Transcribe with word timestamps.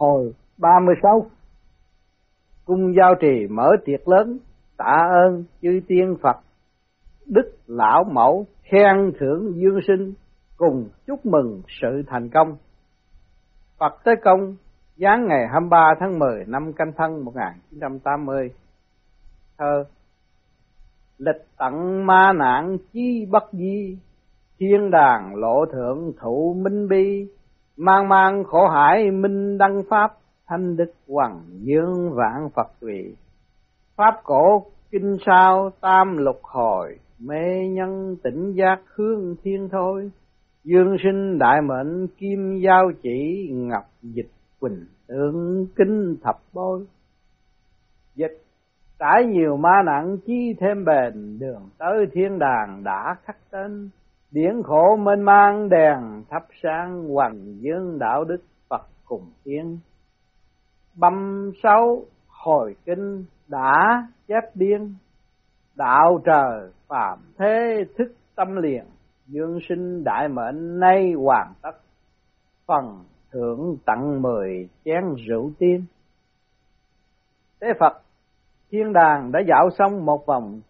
hồi 0.00 0.32
36 0.58 1.26
cung 2.64 2.94
giao 2.96 3.14
trì 3.20 3.46
mở 3.50 3.70
tiệc 3.84 4.08
lớn, 4.08 4.38
tạ 4.76 5.08
ơn 5.12 5.44
chư 5.62 5.80
tiên 5.88 6.16
Phật, 6.22 6.36
đức 7.26 7.56
lão 7.66 8.04
mẫu 8.04 8.46
khen 8.62 9.12
thưởng 9.20 9.52
dương 9.54 9.80
sinh, 9.86 10.14
cùng 10.56 10.88
chúc 11.06 11.26
mừng 11.26 11.62
sự 11.80 12.02
thành 12.06 12.28
công. 12.28 12.56
Phật 13.78 13.94
tới 14.04 14.14
công, 14.24 14.56
giáng 14.96 15.26
ngày 15.26 15.48
23 15.52 15.94
tháng 16.00 16.18
10 16.18 16.44
năm 16.46 16.72
canh 16.72 16.92
thân 16.96 17.24
1980 17.24 18.50
thơ, 19.58 19.84
lịch 21.18 21.46
tận 21.58 22.06
ma 22.06 22.32
nạn 22.32 22.76
chi 22.92 23.26
bất 23.30 23.44
di, 23.52 23.98
thiên 24.58 24.90
đàng 24.90 25.34
lộ 25.34 25.66
thượng 25.72 26.12
thụ 26.20 26.56
minh 26.62 26.88
bi 26.88 27.28
mang 27.80 28.08
mang 28.08 28.44
khổ 28.44 28.68
hải, 28.68 29.10
minh 29.10 29.58
đăng 29.58 29.82
pháp, 29.90 30.12
thanh 30.46 30.76
đức 30.76 30.92
hoàng 31.08 31.40
dương 31.50 32.12
vạn 32.14 32.48
phật 32.54 32.68
tùy 32.80 33.16
pháp 34.00 34.20
cổ, 34.24 34.64
kinh 34.90 35.16
sao, 35.26 35.70
tam 35.80 36.16
lục 36.16 36.40
hồi, 36.42 36.98
mê 37.18 37.68
nhân, 37.68 38.16
tỉnh 38.22 38.52
giác, 38.52 38.80
hương 38.94 39.36
thiên 39.42 39.68
thôi. 39.72 40.10
Dương 40.64 40.96
sinh, 41.02 41.38
đại 41.38 41.62
mệnh, 41.62 42.06
kim 42.06 42.58
giao 42.58 42.92
chỉ 43.02 43.48
ngọc 43.52 43.84
dịch 44.02 44.30
quỳnh 44.60 44.86
tượng 45.06 45.66
kinh 45.76 46.16
thập 46.22 46.36
bôi. 46.52 46.86
Dịch, 48.14 48.42
trải 48.98 49.24
nhiều 49.24 49.56
ma 49.56 49.82
nặng, 49.86 50.16
chi 50.26 50.54
thêm 50.60 50.84
bền, 50.84 51.38
đường 51.38 51.68
tới 51.78 52.06
thiên 52.12 52.38
đàng 52.38 52.84
đã 52.84 53.16
khắc 53.24 53.36
tên 53.50 53.90
điển 54.30 54.62
khổ 54.62 54.96
mênh 54.96 55.22
mang 55.22 55.68
đèn 55.68 56.24
thắp 56.28 56.42
sáng 56.62 57.08
hoàng 57.08 57.56
dương 57.60 57.98
đạo 57.98 58.24
đức 58.24 58.42
phật 58.68 58.86
cùng 59.04 59.32
yên. 59.44 59.78
Băm 60.94 61.50
sáu 61.62 62.02
hồi 62.28 62.76
kinh 62.84 63.24
đã 63.48 64.06
chép 64.28 64.42
điên. 64.54 64.94
Đạo 65.74 66.20
trời 66.24 66.70
phạm 66.88 67.18
thế 67.38 67.84
thức 67.98 68.14
tâm 68.34 68.56
liền. 68.56 68.84
Dương 69.26 69.58
sinh 69.68 70.04
đại 70.04 70.28
mệnh 70.28 70.80
nay 70.80 71.12
hoàn 71.12 71.52
tất. 71.62 71.80
Phần 72.66 73.04
thưởng 73.32 73.76
tặng 73.86 74.22
mười 74.22 74.68
chén 74.84 75.02
rượu 75.28 75.50
tiên. 75.58 75.84
Thế 77.60 77.68
phật, 77.80 78.02
thiên 78.70 78.92
đàng 78.92 79.32
đã 79.32 79.40
dạo 79.48 79.70
xong 79.78 80.06
một 80.06 80.26
vòng 80.26 80.60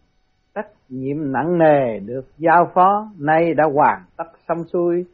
trách 0.55 0.67
nhiệm 0.89 1.31
nặng 1.31 1.57
nề 1.57 1.99
được 1.99 2.25
giao 2.37 2.71
phó, 2.73 3.11
nay 3.19 3.53
đã 3.53 3.63
hoàn 3.73 4.01
tất 4.17 4.31
xong 4.47 4.63
xuôi. 4.73 5.05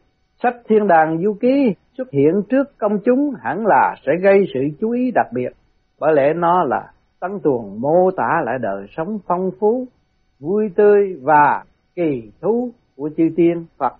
Sách 0.42 0.56
thiên 0.68 0.86
đàng 0.86 1.18
du 1.22 1.34
ký 1.40 1.74
xuất 1.98 2.10
hiện 2.10 2.42
trước 2.48 2.78
công 2.78 2.98
chúng 3.04 3.32
hẳn 3.42 3.66
là 3.66 3.94
sẽ 4.06 4.12
gây 4.22 4.44
sự 4.54 4.60
chú 4.80 4.90
ý 4.90 5.10
đặc 5.14 5.26
biệt. 5.34 5.52
Bởi 6.00 6.14
lẽ 6.14 6.34
nó 6.34 6.64
là 6.64 6.92
tăng 7.20 7.40
tuồng 7.40 7.80
mô 7.80 8.10
tả 8.16 8.40
lại 8.44 8.58
đời 8.62 8.86
sống 8.96 9.18
phong 9.26 9.50
phú, 9.60 9.86
vui 10.40 10.70
tươi 10.76 11.16
và 11.22 11.64
kỳ 11.94 12.30
thú 12.40 12.70
của 12.96 13.10
chư 13.16 13.28
tiên 13.36 13.66
Phật. 13.78 13.92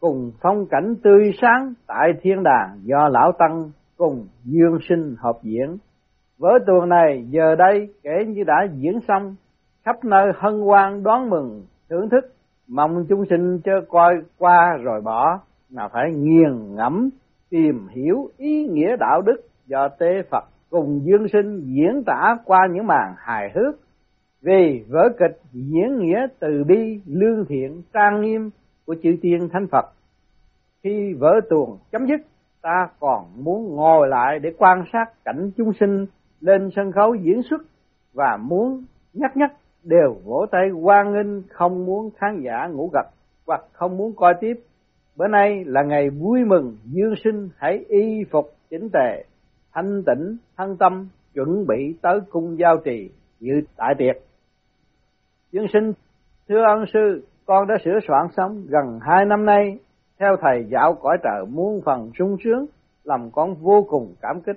Cùng 0.00 0.32
phong 0.40 0.66
cảnh 0.66 0.94
tươi 1.02 1.32
sáng 1.40 1.72
tại 1.86 2.12
thiên 2.22 2.42
đàng 2.42 2.80
do 2.82 3.08
lão 3.08 3.32
tăng 3.38 3.70
cùng 3.96 4.26
dương 4.44 4.78
sinh 4.88 5.14
hợp 5.18 5.38
diễn. 5.42 5.76
Vở 6.38 6.58
tuồng 6.66 6.88
này 6.88 7.24
giờ 7.30 7.54
đây 7.54 7.88
kể 8.02 8.24
như 8.26 8.44
đã 8.46 8.66
diễn 8.74 8.98
xong 9.08 9.34
khắp 9.88 10.04
nơi 10.04 10.32
hân 10.36 10.60
hoan 10.60 11.02
đón 11.02 11.30
mừng, 11.30 11.62
thưởng 11.90 12.08
thức. 12.10 12.24
Mong 12.66 13.06
chúng 13.08 13.24
sinh 13.30 13.60
chớ 13.64 13.72
coi 13.88 14.14
qua 14.38 14.76
rồi 14.82 15.00
bỏ, 15.00 15.40
mà 15.70 15.88
phải 15.88 16.12
nghiền 16.12 16.74
ngẫm, 16.74 17.10
tìm 17.50 17.88
hiểu 17.88 18.30
ý 18.36 18.66
nghĩa 18.66 18.96
đạo 18.96 19.22
đức 19.22 19.36
do 19.66 19.88
tế 19.88 20.22
Phật 20.30 20.44
cùng 20.70 21.00
dương 21.04 21.28
sinh 21.32 21.60
diễn 21.60 22.02
tả 22.06 22.36
qua 22.44 22.58
những 22.72 22.86
màn 22.86 23.14
hài 23.18 23.50
hước. 23.54 23.74
Vì 24.42 24.84
vở 24.88 25.08
kịch 25.18 25.40
diễn 25.52 25.98
nghĩa 25.98 26.26
từ 26.40 26.64
bi, 26.64 27.00
lương 27.06 27.44
thiện, 27.48 27.82
trang 27.92 28.20
nghiêm 28.20 28.50
của 28.86 28.94
chữ 29.02 29.10
tiên 29.22 29.48
thánh 29.52 29.66
Phật. 29.70 29.86
Khi 30.82 31.14
vở 31.18 31.40
tuồng 31.50 31.78
chấm 31.92 32.06
dứt, 32.06 32.20
ta 32.62 32.88
còn 33.00 33.44
muốn 33.44 33.76
ngồi 33.76 34.08
lại 34.08 34.38
để 34.38 34.50
quan 34.58 34.84
sát 34.92 35.24
cảnh 35.24 35.50
chúng 35.56 35.72
sinh 35.80 36.06
lên 36.40 36.70
sân 36.76 36.92
khấu 36.92 37.14
diễn 37.14 37.42
xuất 37.50 37.62
và 38.14 38.38
muốn 38.42 38.84
nhắc 39.12 39.36
nhắc 39.36 39.52
đều 39.84 40.16
vỗ 40.24 40.46
tay 40.50 40.68
hoan 40.68 41.12
nghênh 41.12 41.42
không 41.48 41.86
muốn 41.86 42.10
khán 42.16 42.40
giả 42.40 42.66
ngủ 42.66 42.90
gật 42.92 43.06
hoặc 43.46 43.60
không 43.72 43.96
muốn 43.96 44.12
coi 44.16 44.34
tiếp. 44.40 44.54
Bữa 45.16 45.28
nay 45.28 45.64
là 45.66 45.82
ngày 45.82 46.10
vui 46.10 46.44
mừng, 46.44 46.76
dương 46.84 47.14
sinh, 47.24 47.48
hãy 47.56 47.84
y 47.88 48.24
phục 48.30 48.52
chỉnh 48.70 48.88
tề, 48.92 49.24
thanh 49.72 50.02
tịnh 50.06 50.36
thân 50.56 50.76
tâm, 50.76 51.08
chuẩn 51.34 51.66
bị 51.66 51.94
tới 52.02 52.20
cung 52.30 52.58
giao 52.58 52.76
trì 52.84 53.10
như 53.40 53.60
tại 53.76 53.94
tiệc. 53.98 54.16
Dương 55.52 55.66
sinh, 55.72 55.92
thưa 56.48 56.64
ân 56.64 56.84
sư, 56.92 57.26
con 57.46 57.66
đã 57.66 57.74
sửa 57.84 57.98
soạn 58.08 58.26
xong 58.36 58.66
gần 58.68 58.98
hai 59.02 59.24
năm 59.24 59.44
nay. 59.44 59.78
Theo 60.18 60.36
thầy 60.40 60.66
dạo 60.70 60.94
cõi 60.94 61.18
trời 61.22 61.44
muôn 61.48 61.80
phần 61.84 62.10
sung 62.18 62.36
sướng, 62.44 62.66
làm 63.04 63.30
con 63.30 63.54
vô 63.54 63.86
cùng 63.88 64.14
cảm 64.20 64.40
kích. 64.40 64.56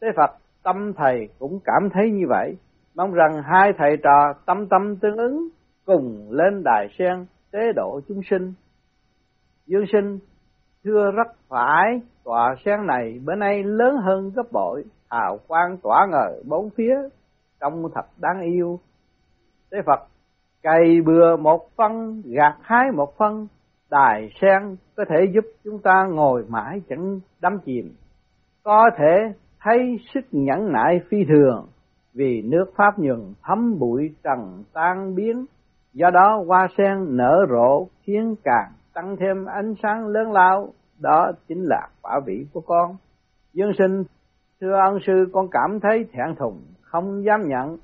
Tế 0.00 0.08
phật, 0.16 0.30
tâm 0.62 0.92
thầy 0.96 1.28
cũng 1.38 1.58
cảm 1.64 1.88
thấy 1.92 2.10
như 2.10 2.24
vậy 2.28 2.56
mong 2.96 3.12
rằng 3.12 3.42
hai 3.42 3.72
thầy 3.78 3.96
trò 4.02 4.32
tâm 4.46 4.68
tâm 4.68 4.96
tương 4.96 5.16
ứng, 5.16 5.48
cùng 5.86 6.26
lên 6.30 6.62
đài 6.64 6.88
sen 6.98 7.26
tế 7.50 7.72
độ 7.76 8.00
chúng 8.08 8.20
sinh. 8.30 8.52
Dương 9.66 9.84
sinh, 9.92 10.18
thưa 10.84 11.10
rất 11.10 11.28
phải, 11.48 12.00
tòa 12.24 12.56
sen 12.64 12.86
này 12.86 13.20
bữa 13.24 13.34
nay 13.34 13.62
lớn 13.64 13.96
hơn 13.96 14.30
gấp 14.34 14.52
bội, 14.52 14.84
hào 15.10 15.38
quang 15.46 15.76
tỏa 15.82 16.06
ngời 16.10 16.42
bốn 16.48 16.70
phía, 16.70 16.94
trông 17.60 17.82
thật 17.94 18.06
đáng 18.18 18.40
yêu. 18.40 18.80
Thế 19.72 19.78
phật, 19.86 20.00
cày 20.62 21.00
bừa 21.06 21.36
một 21.36 21.68
phân, 21.76 22.22
gạt 22.24 22.56
hái 22.62 22.90
một 22.94 23.18
phân, 23.18 23.46
đài 23.90 24.30
sen 24.40 24.76
có 24.96 25.04
thể 25.08 25.16
giúp 25.34 25.44
chúng 25.64 25.78
ta 25.78 26.06
ngồi 26.10 26.44
mãi 26.48 26.82
chẳng 26.88 27.20
đắm 27.40 27.58
chìm. 27.64 27.94
Có 28.62 28.90
thể 28.98 29.32
thấy 29.60 29.98
sức 30.14 30.24
nhẫn 30.30 30.72
nại 30.72 31.00
phi 31.10 31.16
thường 31.28 31.66
vì 32.14 32.42
nước 32.42 32.64
pháp 32.76 32.98
nhường 32.98 33.34
thấm 33.42 33.78
bụi 33.78 34.14
trần 34.24 34.64
tan 34.72 35.14
biến. 35.14 35.46
Do 35.92 36.10
đó 36.10 36.44
hoa 36.46 36.68
sen 36.78 37.16
nở 37.16 37.46
rộ, 37.50 37.86
khiến 38.02 38.34
càng 38.44 38.72
tăng 38.94 39.16
thêm 39.16 39.44
ánh 39.44 39.74
sáng 39.82 40.06
lớn 40.06 40.32
lao. 40.32 40.72
Đó 41.00 41.32
chính 41.48 41.62
là 41.64 41.88
quả 42.02 42.20
vị 42.26 42.46
của 42.52 42.60
con. 42.60 42.96
Dương 43.52 43.72
sinh, 43.78 44.04
thưa 44.60 44.72
ân 44.72 44.98
sư, 45.06 45.26
con 45.32 45.48
cảm 45.50 45.80
thấy 45.80 46.04
thẹn 46.12 46.34
thùng, 46.38 46.62
không 46.80 47.24
dám 47.24 47.48
nhận. 47.48 47.78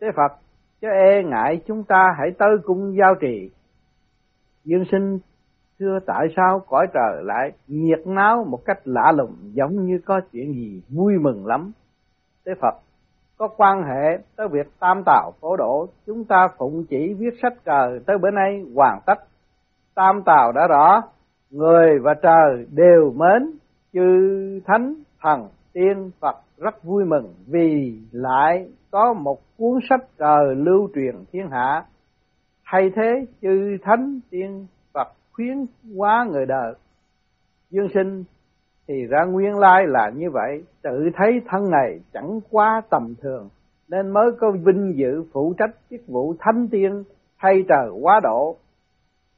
Thế 0.00 0.06
phật, 0.16 0.36
cho 0.80 0.88
e 0.88 1.22
ngại 1.22 1.60
chúng 1.66 1.84
ta 1.84 2.14
hãy 2.18 2.30
tới 2.38 2.50
cung 2.64 2.96
giao 2.98 3.14
trì. 3.20 3.50
Dương 4.64 4.84
sinh, 4.92 5.18
thưa 5.78 5.98
tại 6.06 6.26
sao 6.36 6.60
cõi 6.68 6.86
trời 6.94 7.24
lại 7.24 7.52
nhiệt 7.66 8.06
náo 8.06 8.44
một 8.44 8.64
cách 8.64 8.78
lạ 8.84 9.12
lùng, 9.16 9.36
giống 9.52 9.86
như 9.86 9.98
có 10.06 10.20
chuyện 10.32 10.52
gì 10.52 10.82
vui 10.88 11.14
mừng 11.20 11.46
lắm? 11.46 11.72
Thế 12.46 12.52
phật 12.60 12.74
có 13.38 13.48
quan 13.56 13.82
hệ 13.82 14.18
tới 14.36 14.48
việc 14.48 14.66
tam 14.80 15.02
tạo 15.06 15.32
phổ 15.40 15.56
độ 15.56 15.88
chúng 16.06 16.24
ta 16.24 16.48
phụng 16.58 16.84
chỉ 16.90 17.14
viết 17.18 17.34
sách 17.42 17.64
cờ 17.64 17.98
tới 18.06 18.18
bữa 18.18 18.30
nay 18.30 18.64
hoàn 18.74 19.00
tất. 19.06 19.18
Tam 19.94 20.22
tạo 20.22 20.52
đã 20.52 20.66
rõ, 20.66 21.02
người 21.50 21.98
và 21.98 22.14
trời 22.22 22.66
đều 22.70 23.12
mến 23.16 23.58
chư 23.92 24.60
thánh 24.66 24.94
thần 25.20 25.48
tiên 25.72 26.10
phật 26.20 26.36
rất 26.58 26.84
vui 26.84 27.04
mừng 27.04 27.34
vì 27.46 27.98
lại 28.12 28.68
có 28.90 29.12
một 29.12 29.38
cuốn 29.58 29.78
sách 29.90 30.16
cờ 30.16 30.38
lưu 30.56 30.88
truyền 30.94 31.24
thiên 31.32 31.50
hạ. 31.50 31.84
Thay 32.64 32.90
thế 32.96 33.26
chư 33.42 33.76
thánh 33.82 34.20
tiên 34.30 34.66
phật 34.94 35.08
khuyến 35.32 35.66
hóa 35.96 36.26
người 36.30 36.46
đời. 36.46 36.74
Dương 37.70 37.88
sinh 37.94 38.24
thì 38.88 39.06
ra 39.06 39.24
nguyên 39.24 39.58
lai 39.58 39.86
là 39.86 40.10
như 40.14 40.30
vậy. 40.30 40.64
Tự 40.82 41.10
thấy 41.16 41.40
thân 41.48 41.70
này 41.70 42.00
chẳng 42.12 42.40
quá 42.50 42.82
tầm 42.90 43.14
thường, 43.22 43.48
nên 43.88 44.10
mới 44.10 44.32
có 44.40 44.50
vinh 44.50 44.92
dự 44.96 45.24
phụ 45.32 45.54
trách 45.58 45.70
chức 45.90 46.00
vụ 46.08 46.34
thánh 46.38 46.68
tiên 46.68 47.04
thay 47.38 47.64
trời 47.68 47.88
quá 48.02 48.20
độ. 48.22 48.56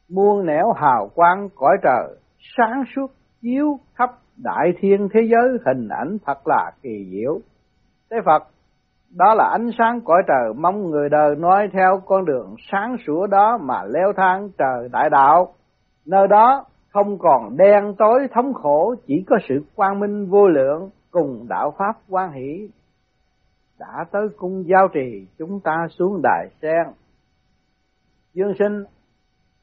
Muôn 0.08 0.46
nẻo 0.46 0.72
hào 0.72 1.10
quang 1.14 1.48
cõi 1.54 1.76
trời, 1.82 2.16
sáng 2.56 2.84
suốt 2.96 3.06
chiếu 3.40 3.78
khắp 3.94 4.10
đại 4.36 4.72
thiên 4.80 5.08
thế 5.14 5.20
giới, 5.20 5.58
hình 5.66 5.88
ảnh 5.88 6.16
thật 6.26 6.46
là 6.46 6.72
kỳ 6.82 7.08
diệu. 7.12 7.40
Thế 8.10 8.16
phật, 8.24 8.42
đó 9.16 9.34
là 9.34 9.48
ánh 9.52 9.70
sáng 9.78 10.00
cõi 10.00 10.22
trời 10.26 10.52
mong 10.56 10.90
người 10.90 11.08
đời 11.08 11.36
nói 11.36 11.68
theo 11.72 12.02
con 12.06 12.24
đường 12.24 12.54
sáng 12.72 12.96
sủa 13.06 13.26
đó 13.26 13.58
mà 13.62 13.84
leo 13.84 14.12
thang 14.16 14.48
trời 14.58 14.88
đại 14.92 15.10
đạo. 15.10 15.54
Nơi 16.06 16.28
đó 16.28 16.64
không 16.92 17.18
còn 17.18 17.56
đen 17.56 17.94
tối 17.98 18.28
thống 18.34 18.54
khổ, 18.54 18.94
chỉ 19.06 19.24
có 19.26 19.36
sự 19.48 19.64
quang 19.74 20.00
minh 20.00 20.26
vô 20.26 20.48
lượng 20.48 20.90
cùng 21.10 21.46
đạo 21.48 21.74
pháp 21.78 21.96
quan 22.08 22.32
hỷ. 22.32 22.68
Đã 23.78 24.04
tới 24.12 24.28
cung 24.36 24.64
giao 24.68 24.88
trì, 24.88 25.26
chúng 25.38 25.60
ta 25.60 25.86
xuống 25.90 26.22
đài 26.22 26.48
sen. 26.62 26.86
Dương 28.34 28.52
sinh 28.58 28.84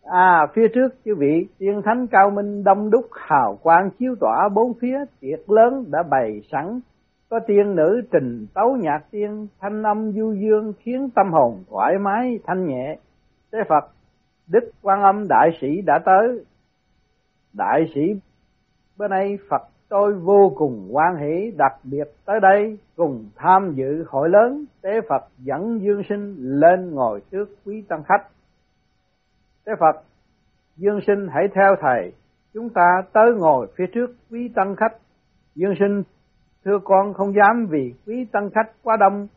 à 0.03 0.47
phía 0.53 0.67
trước 0.73 0.87
chư 1.05 1.15
vị, 1.15 1.47
tiên 1.57 1.81
thánh 1.85 2.07
cao 2.07 2.29
minh 2.29 2.63
đông 2.63 2.89
đúc 2.89 3.05
hào 3.11 3.57
quang 3.63 3.89
chiếu 3.99 4.15
tỏa 4.19 4.49
bốn 4.55 4.73
phía, 4.81 4.97
tiệc 5.19 5.49
lớn 5.49 5.85
đã 5.91 6.03
bày 6.03 6.41
sẵn. 6.51 6.79
Có 7.29 7.39
tiên 7.47 7.75
nữ 7.75 8.01
trình 8.11 8.45
tấu 8.53 8.77
nhạc 8.77 8.99
tiên, 9.11 9.47
thanh 9.61 9.83
âm 9.83 10.11
du 10.11 10.33
dương 10.33 10.73
khiến 10.79 11.09
tâm 11.15 11.31
hồn 11.31 11.63
thoải 11.69 11.93
mái, 12.01 12.39
thanh 12.43 12.65
nhẹ. 12.65 12.97
Thế 13.51 13.59
phật, 13.69 13.91
đức 14.47 14.71
quan 14.81 15.01
âm 15.01 15.27
đại 15.29 15.49
sĩ 15.61 15.81
đã 15.85 15.99
tới 16.05 16.45
đại 17.57 17.91
sĩ, 17.95 18.01
bữa 18.97 19.07
nay 19.07 19.37
phật 19.49 19.61
tôi 19.89 20.13
vô 20.13 20.53
cùng 20.55 20.89
quan 20.91 21.15
hỷ, 21.15 21.51
đặc 21.57 21.73
biệt 21.83 22.07
tới 22.25 22.39
đây 22.39 22.77
cùng 22.95 23.29
tham 23.35 23.73
dự 23.75 24.05
hội 24.07 24.29
lớn 24.29 24.65
tế 24.81 25.01
phật 25.09 25.23
dẫn 25.37 25.79
dương 25.81 26.01
sinh 26.09 26.35
lên 26.37 26.91
ngồi 26.91 27.21
trước 27.31 27.49
quý 27.65 27.83
tăng 27.87 28.03
khách. 28.03 28.27
Tế 29.65 29.73
phật 29.79 30.01
dương 30.75 30.99
sinh, 31.07 31.27
hãy 31.33 31.47
theo 31.55 31.75
thầy, 31.81 32.13
chúng 32.53 32.69
ta 32.69 33.01
tới 33.13 33.33
ngồi 33.37 33.67
phía 33.75 33.85
trước 33.93 34.15
quý 34.31 34.49
tăng 34.55 34.75
khách. 34.75 34.97
Dương 35.55 35.73
sinh, 35.79 36.03
thưa 36.65 36.79
con, 36.83 37.13
không 37.13 37.33
dám 37.33 37.67
vì 37.69 37.93
quý 38.05 38.25
tăng 38.31 38.49
khách 38.49 38.71
quá 38.83 38.97
đông, 38.99 39.27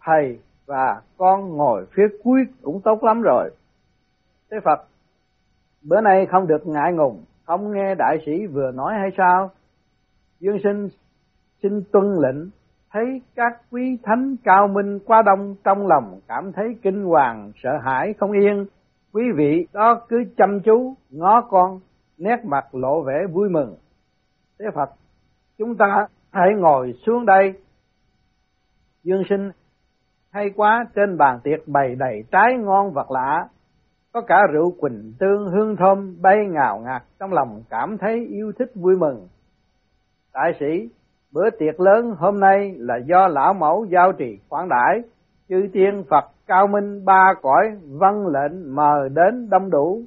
thầy 0.00 0.38
và 0.66 1.02
con 1.16 1.56
ngồi 1.56 1.86
phía 1.92 2.06
cuối 2.22 2.40
cũng 2.62 2.80
tốt 2.80 3.04
lắm 3.04 3.22
rồi. 3.22 3.50
Tế 4.50 4.56
phật, 4.64 4.88
bữa 5.82 6.00
nay 6.00 6.26
không 6.26 6.46
được 6.46 6.66
ngại 6.66 6.92
ngùng 6.92 7.24
không 7.48 7.72
nghe 7.72 7.94
đại 7.94 8.18
sĩ 8.26 8.46
vừa 8.46 8.72
nói 8.72 8.94
hay 9.00 9.10
sao? 9.16 9.50
Dương 10.40 10.58
sinh, 10.64 10.88
xin 11.62 11.82
tuân 11.92 12.04
lệnh. 12.22 12.50
Thấy 12.90 13.22
các 13.34 13.60
quý 13.70 13.98
thánh 14.02 14.36
cao 14.44 14.68
minh 14.68 14.98
quá 15.06 15.22
đông 15.22 15.54
trong 15.64 15.86
lòng 15.86 16.20
cảm 16.28 16.52
thấy 16.52 16.66
kinh 16.82 17.04
hoàng, 17.04 17.52
sợ 17.62 17.70
hãi, 17.84 18.14
không 18.18 18.32
yên. 18.32 18.66
Quý 19.12 19.22
vị 19.36 19.66
đó 19.72 20.00
cứ 20.08 20.16
chăm 20.36 20.60
chú, 20.64 20.94
ngó 21.10 21.40
con, 21.40 21.80
nét 22.18 22.44
mặt 22.44 22.74
lộ 22.74 23.02
vẻ 23.02 23.26
vui 23.32 23.48
mừng. 23.48 23.76
Thế 24.58 24.66
phật, 24.74 24.90
chúng 25.58 25.76
ta 25.76 26.06
hãy 26.30 26.48
ngồi 26.56 26.92
xuống 27.06 27.26
đây. 27.26 27.52
Dương 29.02 29.22
sinh, 29.28 29.50
hay 30.30 30.50
quá, 30.56 30.86
trên 30.94 31.18
bàn 31.18 31.40
tiệc 31.44 31.68
bày 31.68 31.94
đầy 31.94 32.24
trái 32.30 32.54
ngon 32.58 32.92
vật 32.92 33.10
lạ 33.10 33.48
có 34.12 34.20
cả 34.20 34.46
rượu 34.52 34.70
quỳnh 34.80 35.12
tương, 35.18 35.48
hương 35.48 35.76
thơm, 35.76 36.22
bay 36.22 36.36
ngào 36.50 36.78
ngạt, 36.78 37.02
trong 37.20 37.32
lòng 37.32 37.62
cảm 37.70 37.98
thấy 37.98 38.26
yêu 38.30 38.52
thích 38.58 38.70
vui 38.74 38.96
mừng. 38.96 39.28
Đại 40.34 40.52
sĩ, 40.60 40.88
bữa 41.32 41.50
tiệc 41.50 41.80
lớn 41.80 42.14
hôm 42.18 42.40
nay 42.40 42.74
là 42.78 42.96
do 42.96 43.28
lão 43.28 43.54
mẫu 43.54 43.84
giao 43.84 44.12
trì 44.12 44.38
khoản 44.48 44.68
đãi. 44.68 45.02
Chư 45.48 45.68
tiên 45.72 46.04
phật, 46.10 46.24
cao 46.46 46.66
minh, 46.66 47.04
ba 47.04 47.34
cõi, 47.42 47.76
văn 47.88 48.26
lệnh 48.26 48.74
mời 48.74 49.08
đến 49.08 49.50
đông 49.50 49.70
đủ. 49.70 50.02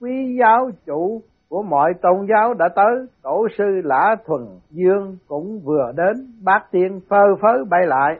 Quý 0.00 0.36
giáo 0.40 0.70
chủ 0.86 1.22
của 1.48 1.62
mọi 1.62 1.94
tôn 2.02 2.26
giáo 2.28 2.54
đã 2.54 2.68
tới, 2.76 3.06
tổ 3.22 3.46
sư 3.58 3.80
lã 3.84 4.16
thuần 4.26 4.40
dương 4.70 5.16
cũng 5.28 5.60
vừa 5.60 5.92
đến, 5.96 6.16
bát 6.44 6.62
tiên 6.70 7.00
phơ 7.08 7.36
phớ 7.42 7.64
bay 7.70 7.86
lại. 7.86 8.18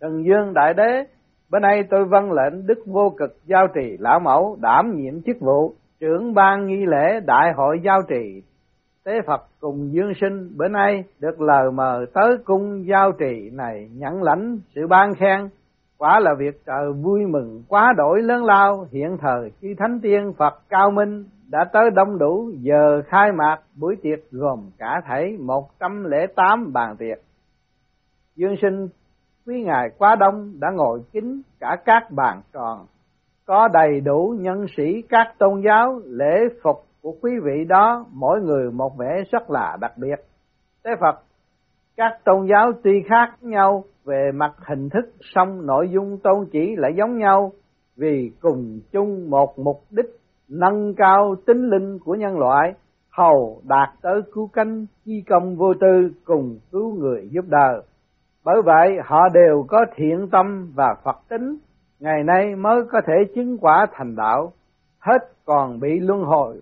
Trần 0.00 0.24
dương 0.24 0.54
đại 0.54 0.74
đế 0.74 1.04
bên 1.50 1.62
nay 1.62 1.84
tôi 1.90 2.04
văn 2.04 2.32
lệnh 2.32 2.66
đức 2.66 2.78
vô 2.86 3.14
cực 3.18 3.36
giao 3.44 3.66
trì 3.74 3.96
lão 3.98 4.20
mẫu 4.20 4.58
đảm 4.60 4.96
nhiệm 4.96 5.22
chức 5.22 5.36
vụ 5.40 5.74
trưởng 6.00 6.34
ban 6.34 6.66
nghi 6.66 6.86
lễ 6.86 7.20
đại 7.26 7.52
hội 7.52 7.80
giao 7.84 8.02
trì 8.08 8.42
tế 9.04 9.12
phật 9.26 9.46
cùng 9.60 9.92
dương 9.92 10.12
sinh 10.20 10.56
bữa 10.56 10.68
nay 10.68 11.04
được 11.18 11.40
lời 11.40 11.70
mời 11.70 12.06
tới 12.14 12.36
cung 12.44 12.86
giao 12.86 13.12
trì 13.12 13.50
này 13.52 13.88
nhận 13.92 14.22
lãnh 14.22 14.58
sự 14.74 14.86
ban 14.86 15.14
khen 15.14 15.48
quả 15.98 16.20
là 16.20 16.34
việc 16.38 16.60
trời 16.66 16.92
vui 16.92 17.26
mừng 17.26 17.62
quá 17.68 17.92
đổi 17.96 18.22
lớn 18.22 18.44
lao, 18.44 18.86
hiện 18.90 19.16
thời 19.20 19.50
khi 19.60 19.74
thánh 19.78 20.00
tiên 20.00 20.32
phật 20.38 20.54
cao 20.68 20.90
minh 20.90 21.24
đã 21.50 21.64
tới 21.72 21.90
đông 21.90 22.18
đủ, 22.18 22.50
giờ 22.60 23.02
khai 23.06 23.32
mạc 23.32 23.58
buổi 23.76 23.96
tiệc 24.02 24.30
gồm 24.30 24.70
cả 24.78 25.00
thảy 25.06 25.36
108 25.40 26.72
bàn 26.72 26.96
tiệc. 26.96 27.18
Dương 28.36 28.56
sinh 28.62 28.88
quý 29.48 29.62
ngài 29.62 29.90
quá 29.98 30.16
đông 30.16 30.52
đã 30.60 30.68
ngồi 30.74 31.00
kín 31.12 31.42
cả 31.60 31.76
các 31.84 32.10
bàn 32.10 32.40
tròn, 32.52 32.86
có 33.46 33.68
đầy 33.72 34.00
đủ 34.00 34.34
nhân 34.40 34.66
sĩ 34.76 35.02
các 35.08 35.34
tôn 35.38 35.62
giáo 35.66 36.00
lễ 36.04 36.34
phục 36.62 36.76
của 37.02 37.14
quý 37.22 37.30
vị 37.44 37.64
đó 37.68 38.06
mỗi 38.12 38.40
người 38.40 38.70
một 38.70 38.98
vẻ 38.98 39.22
rất 39.32 39.50
là 39.50 39.76
đặc 39.80 39.92
biệt. 39.96 40.16
thế 40.84 40.90
Phật, 41.00 41.22
các 41.96 42.18
tôn 42.24 42.46
giáo 42.50 42.72
tuy 42.84 43.02
khác 43.08 43.36
nhau 43.40 43.84
về 44.04 44.30
mặt 44.34 44.52
hình 44.68 44.88
thức 44.88 45.12
song 45.20 45.66
nội 45.66 45.88
dung 45.92 46.18
tôn 46.18 46.46
chỉ 46.52 46.76
lại 46.76 46.92
giống 46.96 47.18
nhau 47.18 47.52
vì 47.96 48.30
cùng 48.40 48.80
chung 48.92 49.30
một 49.30 49.58
mục 49.58 49.80
đích 49.90 50.10
nâng 50.48 50.94
cao 50.94 51.34
tính 51.46 51.68
linh 51.70 51.98
của 51.98 52.14
nhân 52.14 52.38
loại 52.38 52.72
hầu 53.10 53.60
đạt 53.64 53.88
tới 54.02 54.20
cứu 54.32 54.50
cánh 54.52 54.86
chi 55.04 55.22
công 55.28 55.56
vô 55.56 55.74
tư 55.80 56.10
cùng 56.24 56.58
cứu 56.72 56.94
người 56.98 57.28
giúp 57.32 57.44
đời 57.48 57.82
bởi 58.48 58.62
vậy, 58.62 58.98
họ 59.04 59.28
đều 59.28 59.64
có 59.68 59.84
thiện 59.96 60.28
tâm 60.32 60.72
và 60.74 60.94
phật 61.04 61.16
tính, 61.28 61.56
ngày 62.00 62.24
nay 62.24 62.56
mới 62.56 62.84
có 62.92 63.00
thể 63.06 63.14
chứng 63.34 63.58
quả 63.60 63.86
thành 63.92 64.16
đạo, 64.16 64.52
hết 64.98 65.18
còn 65.44 65.80
bị 65.80 65.98
luân 66.00 66.22
hồi 66.22 66.60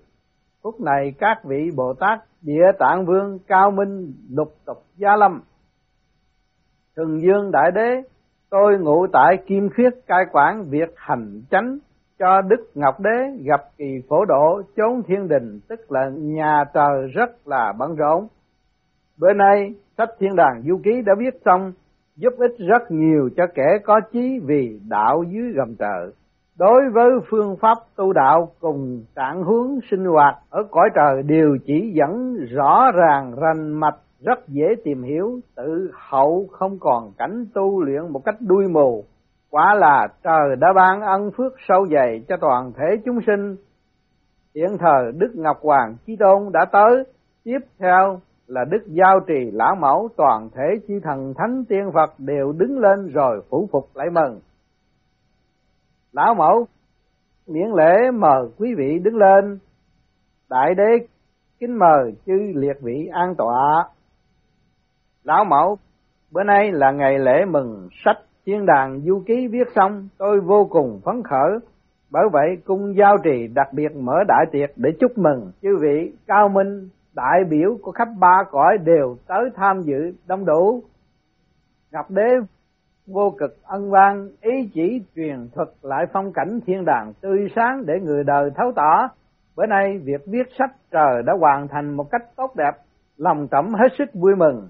phút 0.63 0.81
này 0.81 1.15
các 1.19 1.45
vị 1.45 1.71
bồ 1.77 1.95
tát 1.95 2.19
địa 2.43 2.73
tạng 2.79 3.07
vương, 3.07 3.39
cao 3.47 3.71
minh, 3.71 4.13
lục 4.31 4.55
tục, 4.65 4.77
gia 4.97 5.17
lâm, 5.17 5.41
thường 6.97 7.21
dương 7.23 7.51
đại 7.51 7.71
đế, 7.75 8.03
tôi 8.51 8.79
ngụ 8.79 9.07
tại 9.13 9.37
kim 9.47 9.69
khuyết 9.77 9.91
cai 10.07 10.25
quản 10.33 10.65
việc 10.71 10.95
hành 10.97 11.43
chánh 11.51 11.79
cho 12.19 12.41
Đức 12.41 12.71
Ngọc 12.75 13.01
Đế 13.01 13.45
gặp 13.45 13.61
kỳ 13.79 14.03
phổ 14.09 14.25
độ 14.25 14.63
chốn 14.77 15.03
thiên 15.07 15.29
đình, 15.29 15.61
tức 15.69 15.93
là 15.93 16.11
nhà 16.15 16.65
trời 16.75 17.07
rất 17.15 17.49
là 17.49 17.73
bận 17.79 17.97
rộn. 17.97 18.29
Bữa 19.21 19.33
nay, 19.33 19.75
sách 19.99 20.09
thiên 20.19 20.37
đàng 20.37 20.63
du 20.63 20.81
ký 20.85 21.03
đã 21.07 21.15
viết 21.19 21.41
xong, 21.45 21.73
giúp 22.17 22.33
ích 22.39 22.55
rất 22.59 22.91
nhiều 22.91 23.31
cho 23.37 23.47
kẻ 23.55 23.79
có 23.85 24.01
chí 24.13 24.41
vì 24.45 24.81
đạo 24.89 25.25
dưới 25.29 25.53
gầm 25.53 25.75
trời. 25.79 26.11
Đối 26.59 26.91
với 26.95 27.11
phương 27.31 27.57
pháp 27.61 27.79
tu 27.97 28.13
đạo 28.13 28.53
cùng 28.61 29.05
trạng 29.17 29.43
hướng 29.43 29.79
sinh 29.91 30.05
hoạt 30.05 30.35
ở 30.51 30.63
cõi 30.71 30.89
trời 30.95 31.23
đều 31.23 31.57
chỉ 31.67 31.93
dẫn 31.95 32.37
rõ 32.51 32.91
ràng, 32.95 33.35
rành 33.41 33.73
mạch, 33.81 33.97
rất 34.21 34.49
dễ 34.49 34.67
tìm 34.85 35.03
hiểu, 35.03 35.41
tự 35.57 35.91
hậu 35.95 36.47
không 36.53 36.79
còn 36.81 37.13
cảnh 37.19 37.47
tu 37.55 37.83
luyện 37.83 38.13
một 38.13 38.25
cách 38.25 38.37
đuôi 38.41 38.69
mù 38.69 39.05
quả 39.51 39.75
là 39.75 40.09
trời 40.25 40.57
đã 40.59 40.73
ban 40.73 41.01
ân 41.01 41.31
phước 41.37 41.53
sâu 41.69 41.87
dày 41.87 42.23
cho 42.29 42.37
toàn 42.37 42.73
thể 42.73 42.97
chúng 43.05 43.19
sinh 43.27 43.57
hiện 44.55 44.79
thời 44.79 45.13
đức 45.13 45.33
ngọc 45.35 45.59
hoàng 45.63 45.97
chí 46.07 46.17
tôn 46.17 46.53
đã 46.53 46.65
tới, 46.73 47.05
tiếp 47.45 47.59
theo 47.79 48.21
là 48.47 48.65
đức 48.65 48.87
giao 48.87 49.21
trì 49.21 49.51
lão 49.53 49.75
mẫu 49.75 50.09
toàn 50.17 50.49
thể 50.55 50.63
chư 50.89 51.01
thần 51.01 51.35
thánh 51.35 51.65
tiên 51.69 51.91
phật 51.95 52.15
đều 52.19 52.53
đứng 52.53 52.79
lên 52.79 53.13
rồi 53.13 53.43
phủ 53.51 53.69
phục 53.73 53.89
lại 53.95 54.07
mừng. 54.11 54.41
Lão 56.13 56.35
mẫu 56.35 56.67
miễn 57.47 57.71
lễ 57.77 58.11
mời 58.11 58.49
quý 58.59 58.75
vị 58.75 58.99
đứng 58.99 59.17
lên. 59.17 59.59
Đại 60.51 60.75
đế 60.75 61.07
kính 61.61 61.79
mời 61.79 62.15
chư 62.27 62.53
liệt 62.55 62.77
vị 62.81 63.09
an 63.13 63.35
tọa. 63.35 63.89
Lão 65.25 65.45
mẫu 65.45 65.79
bữa 66.31 66.43
nay 66.43 66.73
là 66.73 66.91
ngày 66.91 67.19
lễ 67.19 67.45
mừng 67.45 67.89
sách 68.05 68.19
Thiên 68.47 68.67
đàng 68.67 69.01
du 69.01 69.23
ký 69.27 69.49
viết 69.49 69.69
xong, 69.75 70.09
tôi 70.19 70.41
vô 70.41 70.67
cùng 70.71 71.01
phấn 71.05 71.23
khởi. 71.23 71.59
Bởi 72.11 72.25
vậy, 72.33 72.57
cung 72.65 72.97
giao 72.97 73.17
trì 73.25 73.47
đặc 73.55 73.73
biệt 73.73 73.97
mở 73.97 74.25
đại 74.29 74.47
tiệc 74.53 74.71
để 74.77 74.91
chúc 75.01 75.19
mừng 75.19 75.53
chư 75.63 75.77
vị 75.81 76.13
cao 76.27 76.49
minh, 76.49 76.89
đại 77.17 77.45
biểu 77.51 77.79
của 77.83 77.93
khắp 77.93 78.09
ba 78.19 78.45
cõi 78.51 78.79
đều 78.79 79.17
tới 79.27 79.51
tham 79.57 79.83
dự 79.83 80.13
đông 80.27 80.45
đủ. 80.45 80.83
Ngọc 81.93 82.11
đế 82.11 82.29
vô 83.07 83.35
cực 83.39 83.63
ân 83.63 83.91
vang 83.91 84.29
ý 84.41 84.71
chỉ 84.75 85.03
truyền 85.17 85.49
thuật 85.55 85.69
lại 85.83 86.07
phong 86.13 86.33
cảnh 86.33 86.61
thiên 86.67 86.85
đàng 86.85 87.13
tươi 87.21 87.49
sáng 87.57 87.87
để 87.87 87.95
người 88.01 88.25
đời 88.25 88.51
thấu 88.57 88.73
tỏ. 88.77 89.09
Bữa 89.57 89.67
nay 89.67 89.99
việc 89.99 90.21
viết 90.27 90.47
sách 90.59 90.71
trời 90.91 91.23
đã 91.27 91.33
hoàn 91.41 91.69
thành 91.69 91.97
một 91.97 92.11
cách 92.11 92.23
tốt 92.37 92.57
đẹp, 92.57 92.73
lòng 93.17 93.49
trẫm 93.51 93.75
hết 93.75 93.89
sức 93.99 94.15
vui 94.15 94.35
mừng 94.37 94.69